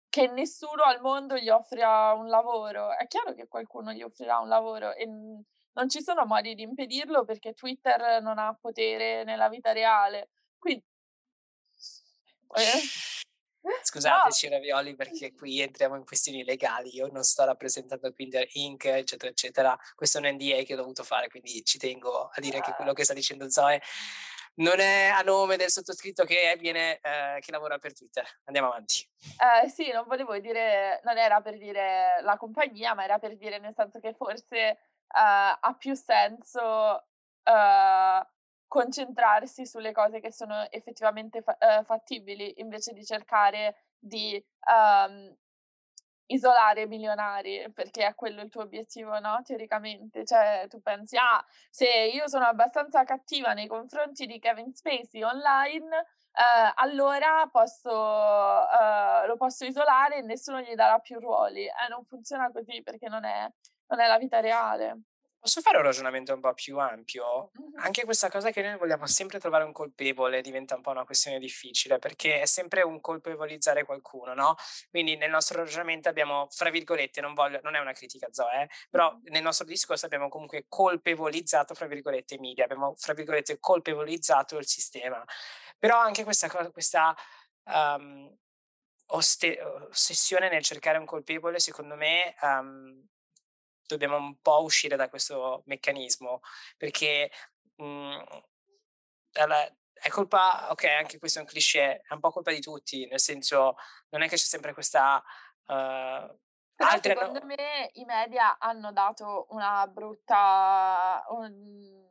[0.09, 2.91] che nessuno al mondo gli offrirà un lavoro.
[2.91, 5.07] È chiaro che qualcuno gli offrirà un lavoro e
[5.77, 10.29] non ci sono modi di impedirlo perché Twitter non ha potere nella vita reale.
[10.57, 10.83] Quindi...
[12.55, 12.81] Eh.
[13.83, 14.55] Scusateci no.
[14.55, 18.85] Ravioli perché qui entriamo in questioni legali, io non sto rappresentando Twitter Inc.
[18.85, 22.61] eccetera eccetera, questo è un NDA che ho dovuto fare quindi ci tengo a dire
[22.61, 23.81] che quello che sta dicendo Zoe
[24.55, 28.25] non è a nome del sottoscritto che, viene, eh, che lavora per Twitter.
[28.45, 29.07] Andiamo avanti.
[29.37, 33.59] Eh, sì, non volevo dire, non era per dire la compagnia, ma era per dire
[33.59, 37.05] nel senso che forse uh, ha più senso
[37.43, 38.27] uh,
[38.67, 45.35] concentrarsi sulle cose che sono effettivamente fa- uh, fattibili invece di cercare di um,
[46.27, 49.41] isolare i milionari, perché è quello il tuo obiettivo, no?
[49.43, 55.23] Teoricamente, cioè tu pensi, ah, se io sono abbastanza cattiva nei confronti di Kevin Spacey
[55.23, 55.95] online,
[56.37, 61.65] eh, allora posso, eh, lo posso isolare e nessuno gli darà più ruoli.
[61.65, 63.49] Eh, non funziona così perché non è,
[63.87, 65.01] non è la vita reale.
[65.39, 67.51] Posso fare un ragionamento un po' più ampio?
[67.75, 71.39] Anche questa cosa che noi vogliamo sempre trovare un colpevole diventa un po' una questione
[71.39, 74.55] difficile perché è sempre un colpevolizzare qualcuno, no?
[74.89, 78.69] Quindi nel nostro ragionamento abbiamo, fra virgolette, non, voglio, non è una critica Zoe, eh,
[78.89, 84.57] però nel nostro discorso abbiamo comunque colpevolizzato, fra virgolette, i media, abbiamo, fra virgolette, colpevolizzato
[84.57, 85.23] il sistema.
[85.77, 87.15] Però anche questa, questa
[87.63, 88.35] um,
[89.11, 92.35] oste- ossessione nel cercare un colpevole, secondo me...
[92.41, 93.07] Um,
[93.87, 96.41] dobbiamo un po' uscire da questo meccanismo
[96.77, 97.31] perché
[97.75, 98.23] mh, mhmm,
[99.99, 103.19] è colpa, ok, anche questo è un cliché, è un po' colpa di tutti, nel
[103.19, 103.75] senso
[104.09, 105.23] non è che c'è sempre questa...
[105.65, 106.37] Uh,
[107.01, 107.45] secondo no...
[107.45, 111.25] me i media hanno dato una brutta...
[111.29, 112.05] Un...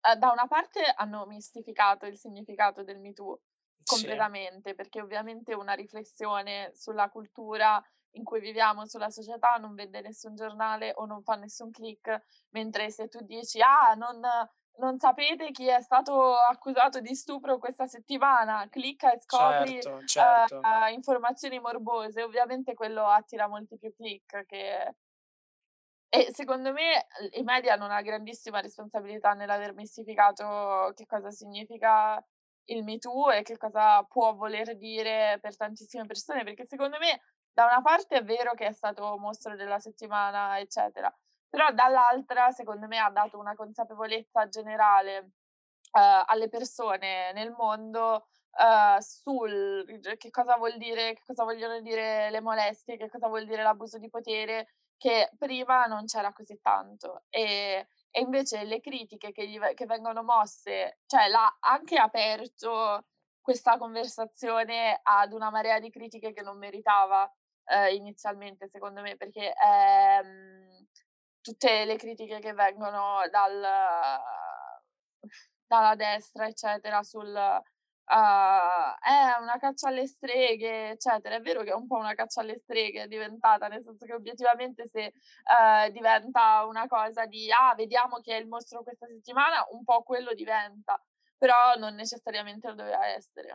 [0.00, 3.40] Eh, da una parte hanno mistificato il significato del Me Too
[3.84, 4.74] completamente, sì.
[4.74, 10.92] perché ovviamente una riflessione sulla cultura in cui viviamo sulla società non vede nessun giornale
[10.96, 14.20] o non fa nessun click, mentre se tu dici ah non,
[14.78, 20.56] non sapete chi è stato accusato di stupro questa settimana, clicca e scopri certo, certo.
[20.58, 24.94] Uh, informazioni morbose, ovviamente quello attira molti più click che...
[26.14, 32.22] E secondo me i media hanno una grandissima responsabilità nell'aver mistificato che cosa significa
[32.64, 37.18] il Me Too e che cosa può voler dire per tantissime persone, perché secondo me
[37.52, 41.14] da una parte è vero che è stato mostro della settimana, eccetera,
[41.48, 49.00] però dall'altra, secondo me, ha dato una consapevolezza generale uh, alle persone nel mondo uh,
[49.00, 53.62] sul che cosa vuol dire, che cosa vogliono dire le molestie, che cosa vuol dire
[53.62, 57.24] l'abuso di potere, che prima non c'era così tanto.
[57.28, 63.04] E, e invece le critiche che, gli, che vengono mosse, cioè l'ha anche aperto
[63.42, 67.30] questa conversazione ad una marea di critiche che non meritava
[67.64, 70.86] eh, inizialmente, secondo me, perché ehm,
[71.40, 73.60] tutte le critiche che vengono dal,
[75.66, 77.62] dalla destra, eccetera, sul
[78.04, 81.36] Uh, è una caccia alle streghe, eccetera.
[81.36, 84.12] È vero che è un po' una caccia alle streghe è diventata, nel senso che
[84.12, 89.64] obiettivamente se uh, diventa una cosa di ah, vediamo chi è il mostro questa settimana,
[89.70, 91.00] un po' quello diventa,
[91.38, 93.54] però non necessariamente lo doveva essere.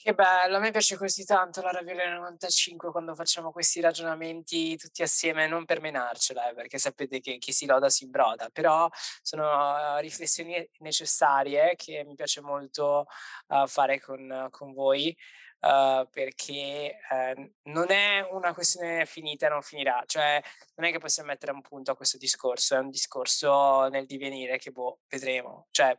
[0.00, 5.02] Che bello, a me piace così tanto la Raviole 95 quando facciamo questi ragionamenti tutti
[5.02, 8.88] assieme, non per menarcela, eh, perché sapete che chi si loda si imbroda, però
[9.22, 13.06] sono uh, riflessioni necessarie che mi piace molto
[13.48, 15.16] uh, fare con, con voi.
[15.60, 20.40] Uh, perché uh, non è una questione finita e non finirà, cioè
[20.76, 24.58] non è che possiamo mettere un punto a questo discorso, è un discorso nel divenire
[24.58, 25.98] che boh, vedremo, cioè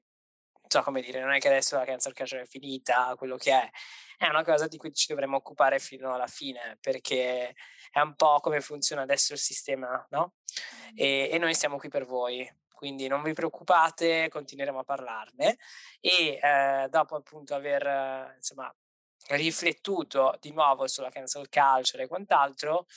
[0.69, 3.69] so come dire, non è che adesso la cancel culture è finita, quello che è,
[4.17, 7.55] è una cosa di cui ci dovremmo occupare fino alla fine, perché
[7.91, 10.35] è un po' come funziona adesso il sistema, no?
[10.93, 15.57] E, e noi siamo qui per voi, quindi non vi preoccupate, continueremo a parlarne.
[15.99, 18.73] E eh, dopo appunto aver insomma
[19.27, 22.87] riflettuto di nuovo sulla cancel culture e quant'altro,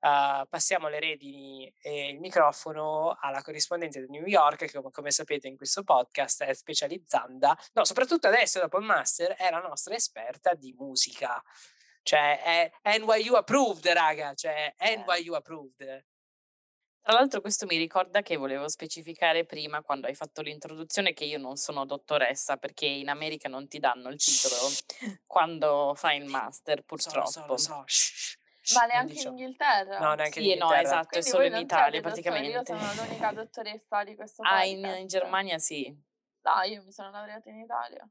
[0.00, 5.48] uh, passiamo le redini e il microfono alla corrispondente di New York che come, sapete
[5.48, 10.54] in questo podcast è specializzata, no soprattutto adesso dopo il master è la nostra esperta
[10.54, 11.42] di musica,
[12.02, 16.10] cioè è NYU approved raga, cioè è NYU approved.
[17.02, 21.36] Tra l'altro questo mi ricorda che volevo specificare prima quando hai fatto l'introduzione che io
[21.36, 24.54] non sono dottoressa perché in America non ti danno il titolo
[25.26, 27.28] quando fai il master purtroppo.
[27.28, 28.78] So, lo so, lo so.
[28.78, 29.98] Ma neanche in Inghilterra?
[29.98, 30.76] No, neanche sì, in Inghilterra.
[30.76, 32.48] no, esatto, Quindi è solo in Italia praticamente.
[32.50, 35.92] Io sono l'unica dottoressa di questo Ah, in, in, Germania sì.
[36.42, 38.08] No, io mi sono laureata in Italia.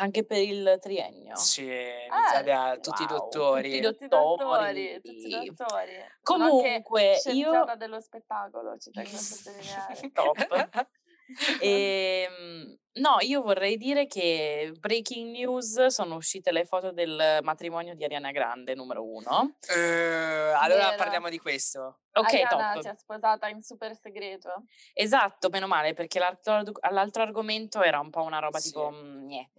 [0.00, 1.34] Anche per il triennio?
[1.36, 3.10] Sì, in eh, Italia tutti wow.
[3.10, 3.80] i dottori.
[3.80, 5.00] Tutti i dottori.
[5.02, 5.92] Tutti i dottori.
[6.22, 7.64] Comunque, io...
[7.76, 10.10] dello spettacolo, ci tengo a sottolineare.
[10.14, 10.88] Top.
[11.60, 17.94] e, ehm, No, io vorrei dire che breaking news sono uscite le foto del matrimonio
[17.94, 19.56] di Ariana Grande, numero uno.
[19.68, 20.96] Uh, allora Vero.
[20.96, 22.00] parliamo di questo.
[22.12, 22.82] Ok, Ariana top.
[22.82, 24.64] si è sposata in super segreto.
[24.92, 28.68] Esatto, meno male, perché l'altro, l'altro argomento era un po' una roba sì.
[28.68, 29.50] tipo mm, eh,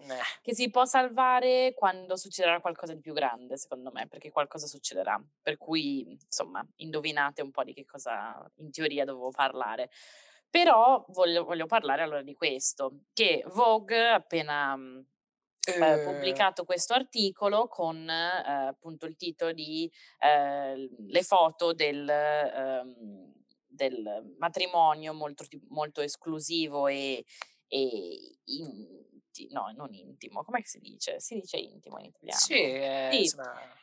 [0.41, 5.21] che si può salvare quando succederà qualcosa di più grande, secondo me, perché qualcosa succederà.
[5.41, 9.89] Per cui, insomma, indovinate un po' di che cosa in teoria dovevo parlare.
[10.49, 15.05] Però voglio, voglio parlare allora di questo, che Vogue appena mhmm,
[15.77, 23.33] eh, pubblicato questo articolo con eh, appunto il titolo di eh, Le foto del, ehm,
[23.67, 27.23] del matrimonio molto, molto esclusivo e,
[27.67, 28.87] e in,
[29.51, 31.19] no, non intimo, come si dice?
[31.19, 32.39] Si dice intimo in italiano.
[32.39, 33.19] Sì, eh, sì.
[33.19, 33.77] Insomma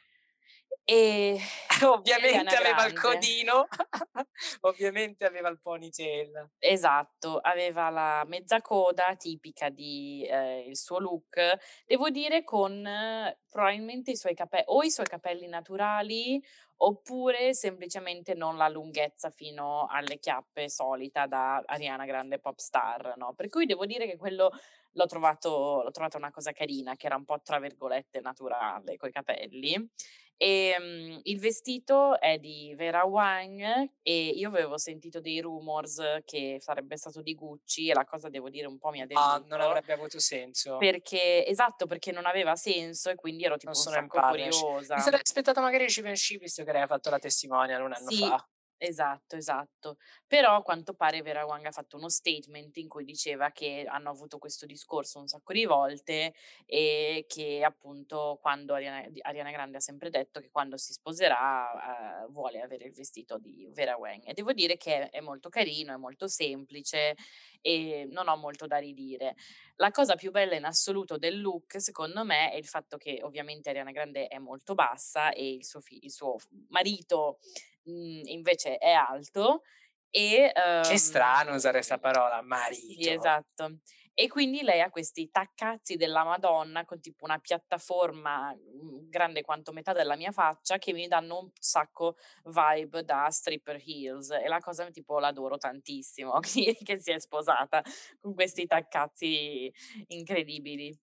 [0.84, 1.36] e
[1.84, 3.66] ovviamente aveva il codino,
[4.62, 6.50] ovviamente aveva il ponytail.
[6.58, 11.36] Esatto, aveva la mezza coda tipica di eh, il suo look,
[11.84, 16.42] devo dire con eh, probabilmente i suoi capelli o i suoi capelli naturali
[16.78, 23.32] oppure semplicemente non la lunghezza fino alle chiappe solita da Ariana Grande pop star, no?
[23.34, 24.50] Per cui devo dire che quello
[24.96, 29.12] l'ho trovato, l'ho trovato una cosa carina, che era un po' tra virgolette naturale coi
[29.12, 29.90] capelli
[30.38, 36.58] e, um, il vestito è di Vera Wang e io avevo sentito dei rumors che
[36.60, 39.26] sarebbe stato di Gucci e la cosa devo dire un po' mi ha deluso.
[39.26, 40.76] Ah, non avrebbe avuto senso.
[40.76, 44.96] Perché, esatto, perché non aveva senso e quindi ero tipo non un sacco curiosa.
[44.96, 48.18] Mi sarei aspettata magari Givenchy visto che lei ha fatto la testimonial un anno sì,
[48.18, 48.46] fa.
[48.78, 49.96] Esatto, esatto.
[50.26, 54.10] Però a quanto pare Vera Wang ha fatto uno statement in cui diceva che hanno
[54.10, 56.34] avuto questo discorso un sacco di volte
[56.66, 62.26] e che appunto quando Ariana, Ariana Grande ha sempre detto che quando si sposerà eh,
[62.30, 64.22] vuole avere il vestito di Vera Wang.
[64.26, 67.14] E devo dire che è molto carino, è molto semplice
[67.62, 69.36] e non ho molto da ridire.
[69.76, 73.70] La cosa più bella in assoluto del look, secondo me, è il fatto che ovviamente
[73.70, 76.36] Ariana Grande è molto bassa e il suo, fi- il suo
[76.68, 77.38] marito
[77.86, 79.62] mhmm, invece è alto
[80.10, 80.52] e...
[80.54, 83.02] Um, che strano usare questa parola, marito.
[83.02, 83.78] Sì, esatto.
[84.14, 89.72] E quindi lei ha questi taccazzi della Madonna con tipo una piattaforma mhmm, grande quanto
[89.72, 94.58] metà della mia faccia che mi danno un sacco vibe da stripper heels e la
[94.58, 97.82] cosa tipo l'adoro tantissimo che si è sposata
[98.20, 99.70] con questi taccazzi
[100.08, 100.98] incredibili.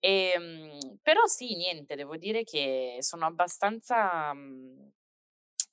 [0.00, 4.32] E, ehm, però sì, niente, devo dire che sono abbastanza...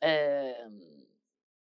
[0.04, 1.02] Mhmm, ehm,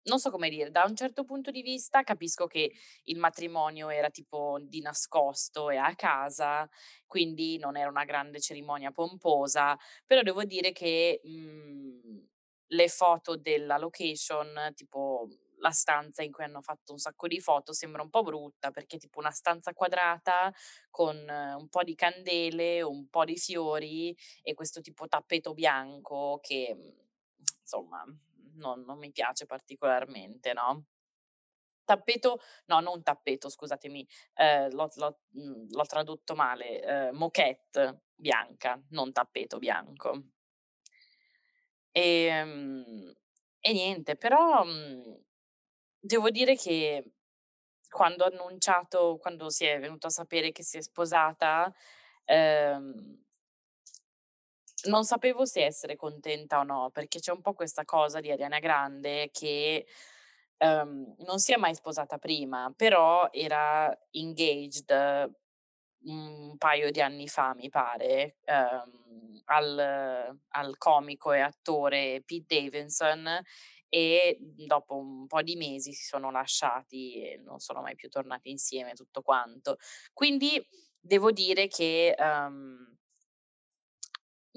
[0.08, 2.72] non so come dire, da un certo punto di vista capisco che
[3.06, 6.68] il matrimonio era tipo di nascosto e a casa,
[7.06, 12.28] quindi non era una grande cerimonia pomposa, però devo dire che mh, mhmm,
[12.72, 15.28] le foto della location, tipo
[15.60, 18.98] la stanza in cui hanno fatto un sacco di foto sembra un po' brutta perché
[18.98, 20.54] è tipo una stanza quadrata
[20.92, 26.76] con un po' di candele, un po' di fiori e questo tipo tappeto bianco che
[27.62, 28.04] insomma
[28.58, 30.86] non, non mi piace particolarmente, no?
[31.86, 34.06] Tappeto, no, non tappeto, scusatemi,
[34.36, 40.22] eh, l'ho, l'ho, mhmm, l'ho, tradotto male, eh, moquette bianca, non tappeto bianco.
[41.96, 43.14] E, ehm,
[43.60, 45.18] e niente, però mhmm,
[46.00, 47.12] devo dire che
[47.90, 51.74] quando ha annunciato, quando si è venuto a sapere che si è sposata,
[52.26, 53.26] ehm,
[54.86, 58.60] non sapevo se essere contenta o no, perché c'è un po' questa cosa di Ariana
[58.60, 59.86] Grande che
[60.60, 65.36] um, non si è mai sposata prima, però era engaged
[66.08, 73.42] un paio di anni fa, mi pare, um, al, al comico e attore Pete Davidson
[73.90, 78.50] e dopo un po' di mesi si sono lasciati e non sono mai più tornati
[78.50, 79.78] insieme tutto quanto.
[80.14, 80.66] Quindi
[81.00, 82.98] devo dire che um,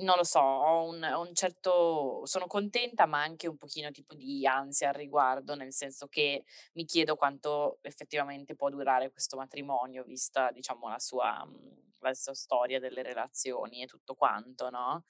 [0.02, 4.46] non lo so, ho un un certo sono contenta, ma anche un pochino tipo di
[4.46, 6.44] ansia al riguardo, nel senso che
[6.74, 12.34] mi chiedo quanto effettivamente può durare questo matrimonio, vista diciamo la sua mhmm, la sua
[12.34, 15.04] storia delle relazioni e tutto quanto, no,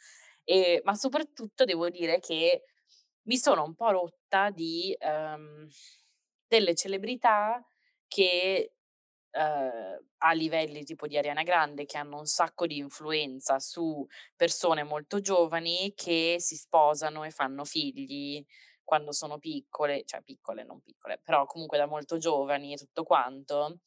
[0.44, 2.64] ehm, ma soprattutto devo dire che
[3.24, 5.68] mi sono un po' rotta di, ehm,
[6.48, 7.64] delle celebrità
[8.08, 8.72] che
[9.32, 14.04] Ehm, a livelli tipo di Ariana Grande che hanno un sacco di influenza su
[14.36, 18.44] persone molto giovani che si sposano e fanno figli
[18.84, 23.78] quando sono piccole, cioè piccole, non piccole, però comunque da molto giovani e tutto quanto.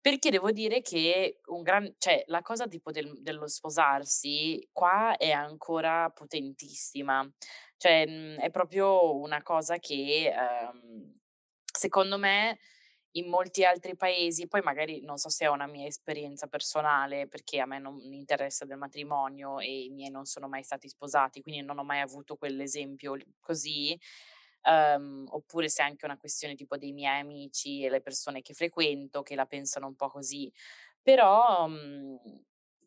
[0.00, 6.08] Perché devo dire che gran, cioè, la cosa tipo del, dello sposarsi qua è ancora
[6.10, 7.28] potentissima.
[7.76, 11.14] Cioè, mh, è proprio una cosa che ehm,
[11.72, 12.58] secondo me
[13.16, 17.60] in molti altri paesi, poi magari non so se è una mia esperienza personale, perché
[17.60, 21.62] a me non interessa del matrimonio e i miei non sono mai stati sposati, quindi
[21.62, 23.98] non ho mai avuto quell'esempio così,
[24.68, 28.52] um, oppure se è anche una questione tipo dei miei amici e le persone che
[28.54, 30.52] frequento che la pensano un po' così.
[31.02, 32.18] Però, um,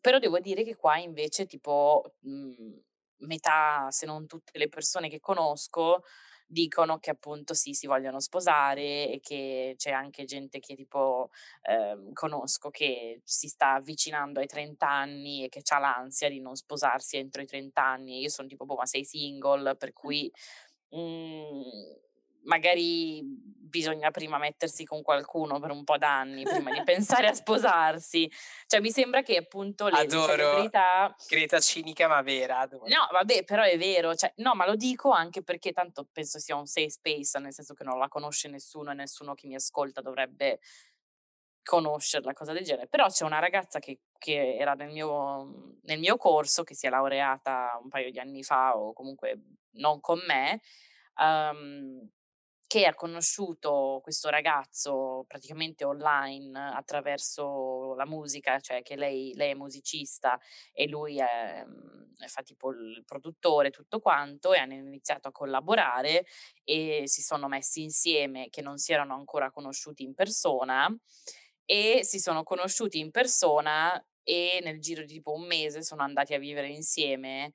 [0.00, 2.78] però devo dire che qua invece tipo mh,
[3.26, 6.02] metà, se non tutte le persone che conosco,
[6.50, 11.30] dicono che appunto sì, si vogliono sposare e che c'è anche gente che tipo
[11.62, 16.56] eh, conosco che si sta avvicinando ai 30 anni e che ha l'ansia di non
[16.56, 18.20] sposarsi entro i 30 anni.
[18.20, 20.30] Io sono tipo, boh, ma sei single, per cui
[20.90, 21.62] mhmm,
[22.44, 23.22] magari
[23.70, 28.30] bisogna prima mettersi con qualcuno per un po' d'anni prima di pensare a sposarsi.
[28.66, 30.36] Cioè, mi sembra che appunto le adoro.
[30.36, 31.14] celebrità.
[31.26, 32.58] Greta cinica, ma vera.
[32.58, 32.86] Adoro.
[32.86, 34.14] No, vabbè, però è vero.
[34.14, 37.72] Cioè, no, ma lo dico anche perché tanto penso sia un safe space, nel senso
[37.72, 40.58] che non la conosce nessuno e nessuno che mi ascolta dovrebbe
[41.62, 42.88] conoscerla, cosa del genere.
[42.88, 46.90] Però c'è una ragazza che, che era nel mio, nel mio corso, che si è
[46.90, 49.40] laureata un paio di anni fa o comunque
[49.74, 50.60] non con me,
[51.16, 52.10] um,
[52.70, 59.54] che ha conosciuto questo ragazzo praticamente online attraverso la musica, cioè che lei, lei è
[59.54, 60.38] musicista
[60.72, 66.24] e lui è, mhmm, fa tipo il produttore, tutto quanto, e hanno iniziato a collaborare
[66.62, 70.96] e si sono messi insieme, che non si erano ancora conosciuti in persona,
[71.64, 76.34] e si sono conosciuti in persona e nel giro di tipo un mese sono andati
[76.34, 77.52] a vivere insieme.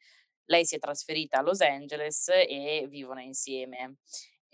[0.48, 3.96] Lei si è trasferita a Los Angeles e vivono insieme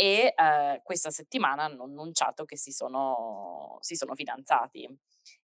[0.02, 4.90] e eh, questa settimana hanno annunciato che si sono, si sono fidanzati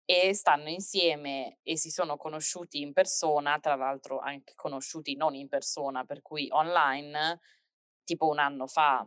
[0.06, 5.48] e stanno insieme e si sono conosciuti in persona, tra l'altro anche conosciuti non in
[5.48, 7.40] persona, per cui online,
[8.04, 9.04] tipo un anno fa.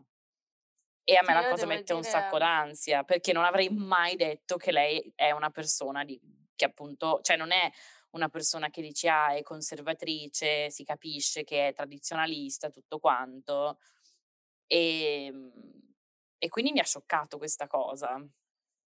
[1.05, 1.99] E a me sì, la cosa mette dire...
[1.99, 6.21] un sacco d'ansia, perché non avrei mai detto che lei è una persona di,
[6.57, 7.71] che appunto, cioè non è
[8.11, 13.79] una persona che dice ah è conservatrice, si capisce che è tradizionalista, tutto quanto.
[14.67, 15.53] E, ehm,
[16.39, 18.21] e quindi mi ha scioccato questa cosa.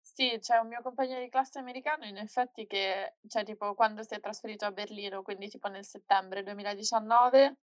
[0.05, 4.13] Sì, c'è un mio compagno di classe americano in effetti che, cioè tipo quando si
[4.13, 7.57] è trasferito a Berlino, quindi tipo nel settembre 2019,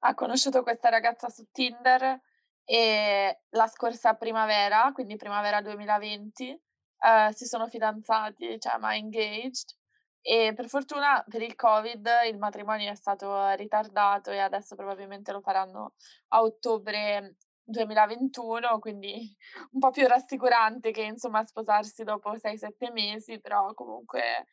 [0.00, 2.20] ha conosciuto questa ragazza su Tinder
[2.64, 9.74] e la scorsa primavera, quindi primavera 2020, eh, si sono fidanzati, cioè ma engaged.
[10.22, 15.40] E per fortuna per il Covid il matrimonio è stato ritardato e adesso probabilmente lo
[15.40, 15.94] faranno
[16.28, 17.36] a ottobre
[17.70, 19.34] 2021, quindi
[19.72, 24.46] un po' più rassicurante che insomma sposarsi dopo 6-7 mesi, però comunque...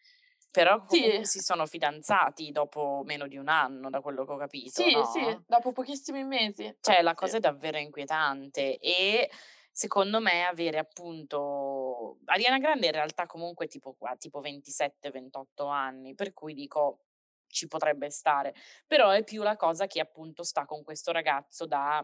[0.50, 1.20] Però sì.
[1.24, 4.82] si sono fidanzati dopo meno di un anno, da quello che ho capito.
[4.82, 5.04] Sì, no?
[5.04, 6.78] sì, dopo pochissimi mesi.
[6.80, 9.30] Cioè, la cosa è davvero inquietante e
[9.78, 16.56] secondo me avere appunto Ariana Grande in realtà comunque tipo, tipo 27-28 anni, per cui
[16.56, 17.02] dico
[17.46, 18.56] ci potrebbe stare,
[18.88, 22.04] però è più la cosa che appunto sta con questo ragazzo da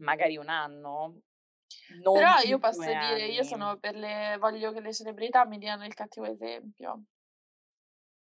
[0.00, 1.22] magari un anno.
[2.02, 3.32] Però io posso dire, anni.
[3.32, 7.04] io sono per le, voglio che le celebrità mi diano il cattivo esempio.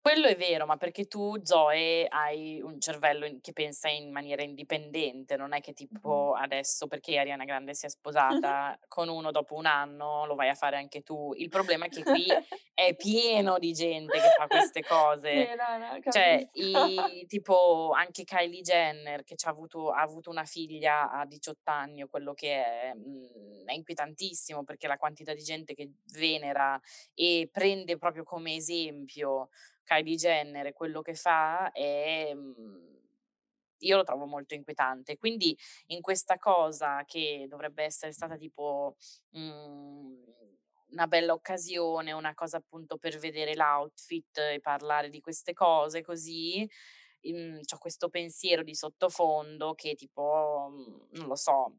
[0.01, 4.41] Quello è vero, ma perché tu, Zoe, hai un cervello in- che pensa in maniera
[4.41, 7.89] indipendente, non è che tipo adesso perché Ariana Grande si è
[8.39, 11.33] sposata con uno dopo un anno lo vai a fare anche tu.
[11.35, 12.25] Il problema è che qui
[12.73, 15.47] è pieno di gente che fa queste cose.
[15.49, 21.11] Sì, no, no, Cioè, i- tipo anche Kylie Jenner che avuto, ha avuto una figlia
[21.11, 25.73] a 18 anni o quello che è, mh, è inquietantissimo perché la quantità di gente
[25.73, 26.79] che venera
[27.13, 29.49] e prende proprio come esempio
[29.89, 32.31] Kylie Jenner e quello che fa è...
[32.33, 32.87] Mhmm,
[33.81, 35.17] io lo trovo molto inquietante.
[35.17, 38.97] Quindi in questa cosa che dovrebbe essere stata tipo
[39.29, 40.13] mh,
[40.91, 46.69] una bella occasione, una cosa appunto per vedere l'outfit e parlare di queste cose così,
[47.21, 50.69] ho questo pensiero di sottofondo che tipo,
[51.11, 51.77] non lo so,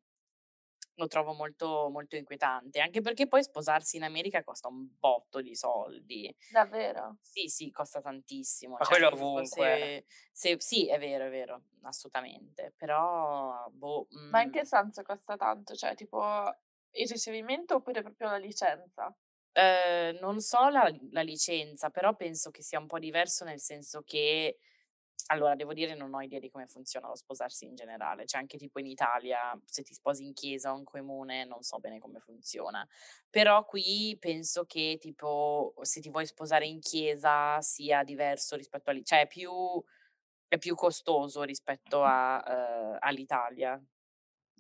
[1.01, 5.57] lo trovo molto, molto inquietante, anche perché poi sposarsi in America costa un botto di
[5.57, 6.35] soldi.
[6.51, 7.17] Davvero?
[7.23, 8.77] Sì, sì, costa tantissimo.
[8.79, 9.47] Ma cioè, quello ovunque.
[9.47, 12.75] Se, se, sì, è vero, è vero, assolutamente.
[12.77, 15.75] Però, boh, Ma in che senso costa tanto?
[15.75, 16.23] Cioè, tipo
[16.93, 19.15] il ricevimento oppure proprio la licenza?
[19.53, 24.03] Eh, non so la, la licenza, però penso che sia un po' diverso nel senso
[24.03, 24.59] che
[25.31, 28.59] allora, devo dire, non ho idea di come funziona lo sposarsi in generale, cioè anche
[28.59, 32.19] tipo in Italia, se ti sposi in chiesa o in comune, non so bene come
[32.19, 32.87] funziona.
[33.31, 39.03] Però qui penso che tipo se ti vuoi sposare in chiesa sia diverso rispetto a
[39.03, 39.51] cioè è più,
[40.49, 43.81] è più costoso rispetto a, uh, all'Italia.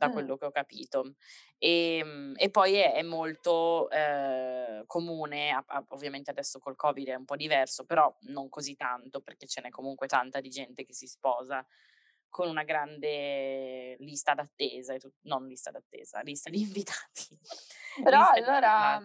[0.07, 1.15] Da quello che ho capito.
[1.59, 7.09] E, ehm, e poi è, è molto eh, comune, a, a, ovviamente adesso col Covid
[7.09, 10.85] è un po' diverso, però non così tanto perché ce n'è comunque tanta di gente
[10.85, 11.65] che si sposa
[12.31, 17.39] con una grande lista d'attesa, non lista d'attesa, lista di invitati.
[18.03, 19.03] Però allora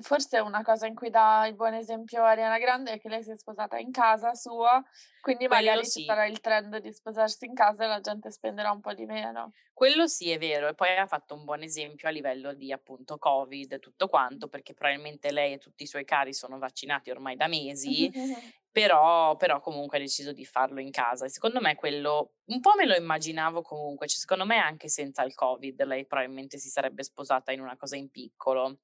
[0.00, 3.30] forse una cosa in cui dà il buon esempio Ariana Grande è che lei si
[3.30, 4.82] è sposata in casa sua,
[5.20, 6.00] quindi Quello magari sì.
[6.00, 9.04] ci sarà il trend di sposarsi in casa e la gente spenderà un po' di
[9.04, 9.52] meno.
[9.72, 13.18] Quello sì è vero e poi ha fatto un buon esempio a livello di appunto
[13.18, 17.36] Covid e tutto quanto perché probabilmente lei e tutti i suoi cari sono vaccinati ormai
[17.36, 18.10] da mesi
[18.72, 22.72] però, però, comunque ha deciso di farlo in casa e secondo me quello un po'
[22.74, 27.04] me lo immaginavo comunque, cioè, secondo me anche senza il covid lei probabilmente si sarebbe
[27.04, 28.78] sposata in una cosa in piccolo.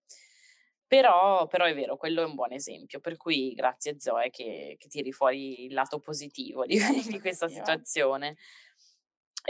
[0.87, 4.89] Però, però è vero, quello è un buon esempio, per cui grazie Zoe che, che
[4.89, 8.37] tiri fuori il lato positivo di, di questa situazione.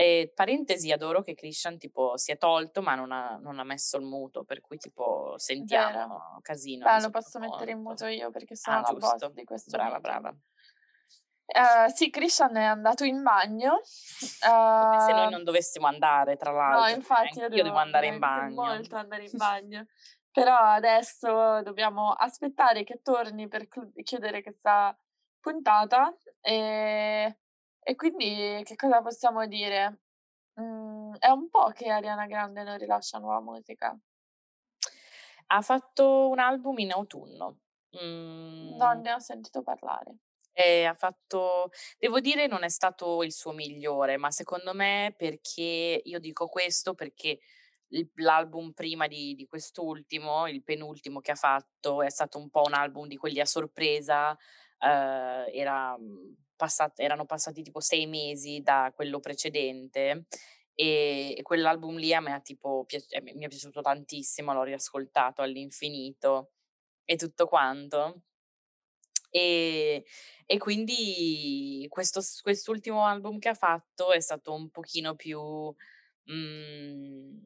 [0.00, 3.96] E, parentesi, adoro che Christian tipo si è tolto ma non ha, non ha messo
[3.96, 6.38] il muto, per cui tipo sentiamo Vero.
[6.40, 6.84] casino.
[6.84, 10.00] Beh, lo posso mettere in muto io perché sono ah, a di questo Brava, meeting.
[10.00, 10.36] brava.
[11.48, 13.72] Uh, sì, Christian è andato in bagno.
[13.72, 16.78] Uh, se noi non dovessimo andare, tra l'altro.
[16.78, 18.54] No, cioè, infatti, io, io devo andare in bagno.
[18.54, 19.86] molto andare in bagno.
[20.30, 24.96] Però adesso dobbiamo aspettare che torni per chiudere questa
[25.40, 26.14] puntata.
[26.40, 27.38] E,
[27.88, 30.00] e quindi che cosa possiamo dire?
[30.60, 33.98] Mm, è un po' che Ariana Grande non rilascia nuova musica.
[35.46, 37.60] Ha fatto un album in autunno.
[37.98, 38.76] Mm.
[38.76, 40.16] Non ne ho sentito parlare.
[40.52, 46.02] E ha fatto, devo dire, non è stato il suo migliore, ma secondo me perché
[46.04, 47.38] io dico questo perché
[48.16, 52.74] l'album prima di, di quest'ultimo, il penultimo che ha fatto, è stato un po' un
[52.74, 54.36] album di quelli a sorpresa.
[54.78, 55.96] Eh, era,
[56.58, 60.26] mm, passat- erano passati tipo sei mesi da quello precedente
[60.74, 64.62] e, e quell'album lì a me ha tipo pi- eh, mi è piaciuto tantissimo, l'ho
[64.64, 66.52] riascoltato all'infinito
[67.04, 68.22] e tutto quanto.
[69.30, 70.04] E,
[70.46, 75.40] e quindi questo, quest'ultimo album che ha fatto è stato un pochino più,
[76.30, 77.36] mm,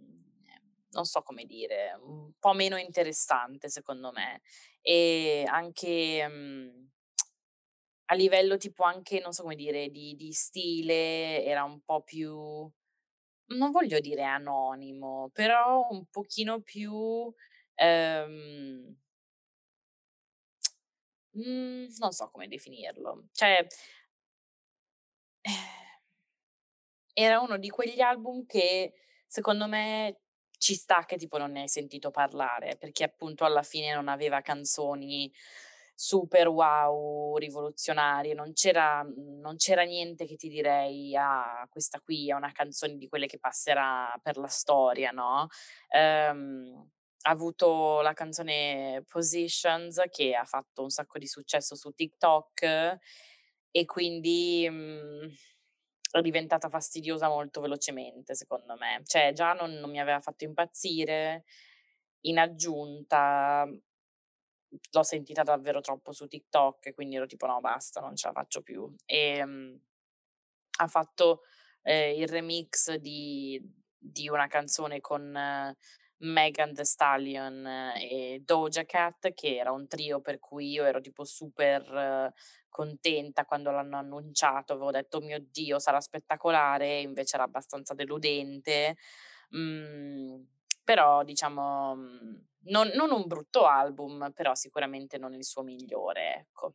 [0.91, 4.43] non so come dire, un po' meno interessante secondo me.
[4.81, 6.85] E anche mm,
[8.13, 12.31] a livello tipo anche, non so come dire, di, di stile era un po' più,
[13.47, 17.33] non voglio dire anonimo, però un pochino più...
[17.75, 18.97] Ehm,
[21.35, 23.29] Mhmm, non so come definirlo.
[23.33, 23.67] Cioè
[27.15, 28.95] era uno di quegli album che
[29.27, 30.21] secondo me
[30.59, 34.41] ci sta che tipo non ne hai sentito parlare, perché appunto alla fine non aveva
[34.43, 35.33] canzoni
[35.95, 42.35] super wow, rivoluzionarie, non c'era, non c'era niente che ti direi, ah, questa qui è
[42.35, 45.49] una canzone di quelle che passerà per la storia, no?
[45.91, 46.89] Um,
[47.25, 52.99] ha avuto la canzone Positions che ha fatto un sacco di successo su TikTok
[53.71, 55.29] e quindi mh, mhmm,
[56.13, 59.01] è diventata fastidiosa molto velocemente, secondo me.
[59.05, 61.45] Cioè, già non, non mi aveva fatto impazzire.
[62.25, 63.67] In aggiunta,
[64.93, 68.63] l'ho sentita davvero troppo su TikTok, quindi ero tipo no, basta, non ce la faccio
[68.63, 68.93] più.
[69.05, 69.81] E mh,
[70.81, 71.43] ha fatto
[71.83, 73.61] eh, il remix di,
[73.97, 75.77] di una canzone con eh,
[76.19, 77.67] Megan Thee Stallion
[77.97, 82.33] e Doja Cat, che era un trio per cui io ero tipo super
[82.73, 88.97] contenta quando l'hanno annunciato, avevo detto mio Dio sarà spettacolare, invece era abbastanza deludente,
[89.55, 90.43] mm,
[90.85, 91.95] però diciamo
[92.65, 96.75] non, non, un brutto album, però sicuramente non il suo migliore, ecco.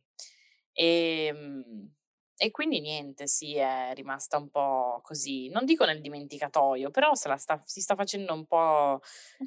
[0.72, 1.92] E, ehm,
[2.40, 7.26] e quindi niente, sì, è rimasta un po' così, non dico nel dimenticatoio, però se
[7.26, 9.00] la sta, si sta facendo un po',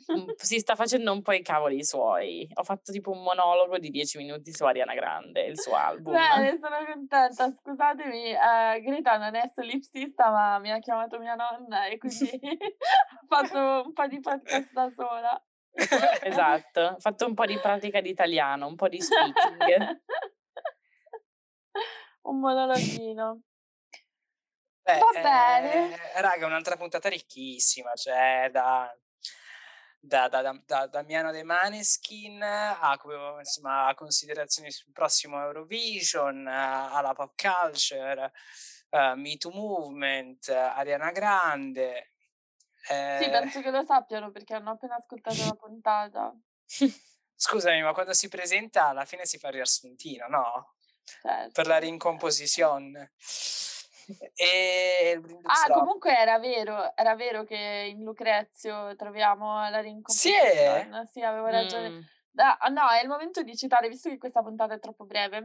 [0.07, 2.45] un, si sta facendo un po' i cavoli suoi.
[2.55, 6.11] Ho fatto tipo un monologo di dieci minuti su Ariana Grande, il suo album.
[6.11, 7.49] Bene, sono contenta.
[7.49, 13.25] Scusatemi, eh, Greta non è solipsista, ma mi ha chiamato mia nonna e quindi ho
[13.25, 15.41] fatto un po' di podcast da sola.
[16.23, 20.01] esatto, ho fatto un po' di pratica di italiano, un po' di speaking
[22.21, 23.41] un monologhino.
[24.83, 26.13] Beh, Va bene.
[26.13, 28.91] Eh, raga, un'altra puntata ricchissima, cioè da,
[29.99, 32.99] da, da, da, da Damiano De Maneskin a,
[33.37, 38.31] insomma, a considerazioni sul prossimo Eurovision, alla pop culture,
[38.89, 42.13] uh, Me Too Movement, Ariana Grande.
[42.89, 43.19] Eh...
[43.21, 46.33] Sì, penso che lo sappiano perché hanno appena ascoltato la puntata.
[47.35, 50.75] Scusami, ma quando si presenta alla fine si fa il riassuntino, no?
[51.21, 51.51] Certo.
[51.51, 53.11] Per la rincomposizione.
[54.35, 60.31] e il Ah, comunque era vero, era vero che in Lucrezio troviamo la ring Sì,
[60.33, 60.87] è?
[61.11, 61.89] Sì, avevo ragione.
[61.89, 61.99] Mm.
[62.33, 65.37] Da, no, è il momento di citare, visto che questa puntata è troppo breve.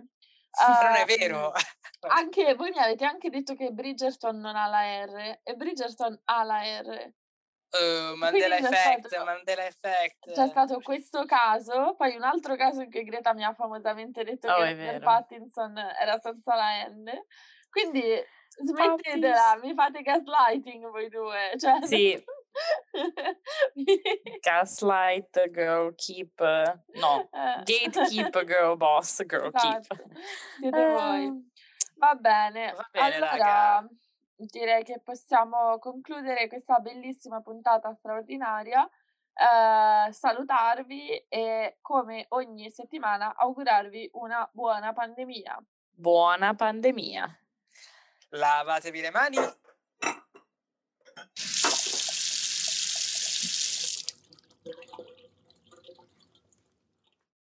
[0.56, 1.52] Uh, non è vero.
[2.08, 6.44] anche voi mi avete anche detto che Bridgerton non ha la R e Bridgerton ha
[6.44, 7.12] la R.
[7.70, 10.32] Uh, Mandela Effect, stato, Mandela Effect.
[10.32, 14.48] C'è stato questo caso, poi un altro caso in cui Greta mi ha famosamente detto
[14.48, 17.10] oh, che Pattinson era senza la N.
[17.68, 18.02] Quindi
[18.48, 21.52] smettetela, mi fate gaslighting voi due.
[21.58, 22.24] Cioè, sì.
[24.40, 26.40] Gaslight girl keep
[26.94, 27.62] no eh.
[27.64, 29.94] gatekeep girl boss girl esatto.
[29.94, 30.16] keep
[30.58, 30.92] siete uh.
[30.92, 31.50] voi
[31.98, 33.88] va bene, va bene allora raga
[34.36, 38.88] direi che possiamo concludere questa bellissima puntata straordinaria.
[39.32, 45.62] Eh, salutarvi e come ogni settimana augurarvi una buona pandemia.
[45.90, 47.38] Buona pandemia.
[48.30, 49.38] Lavatevi le mani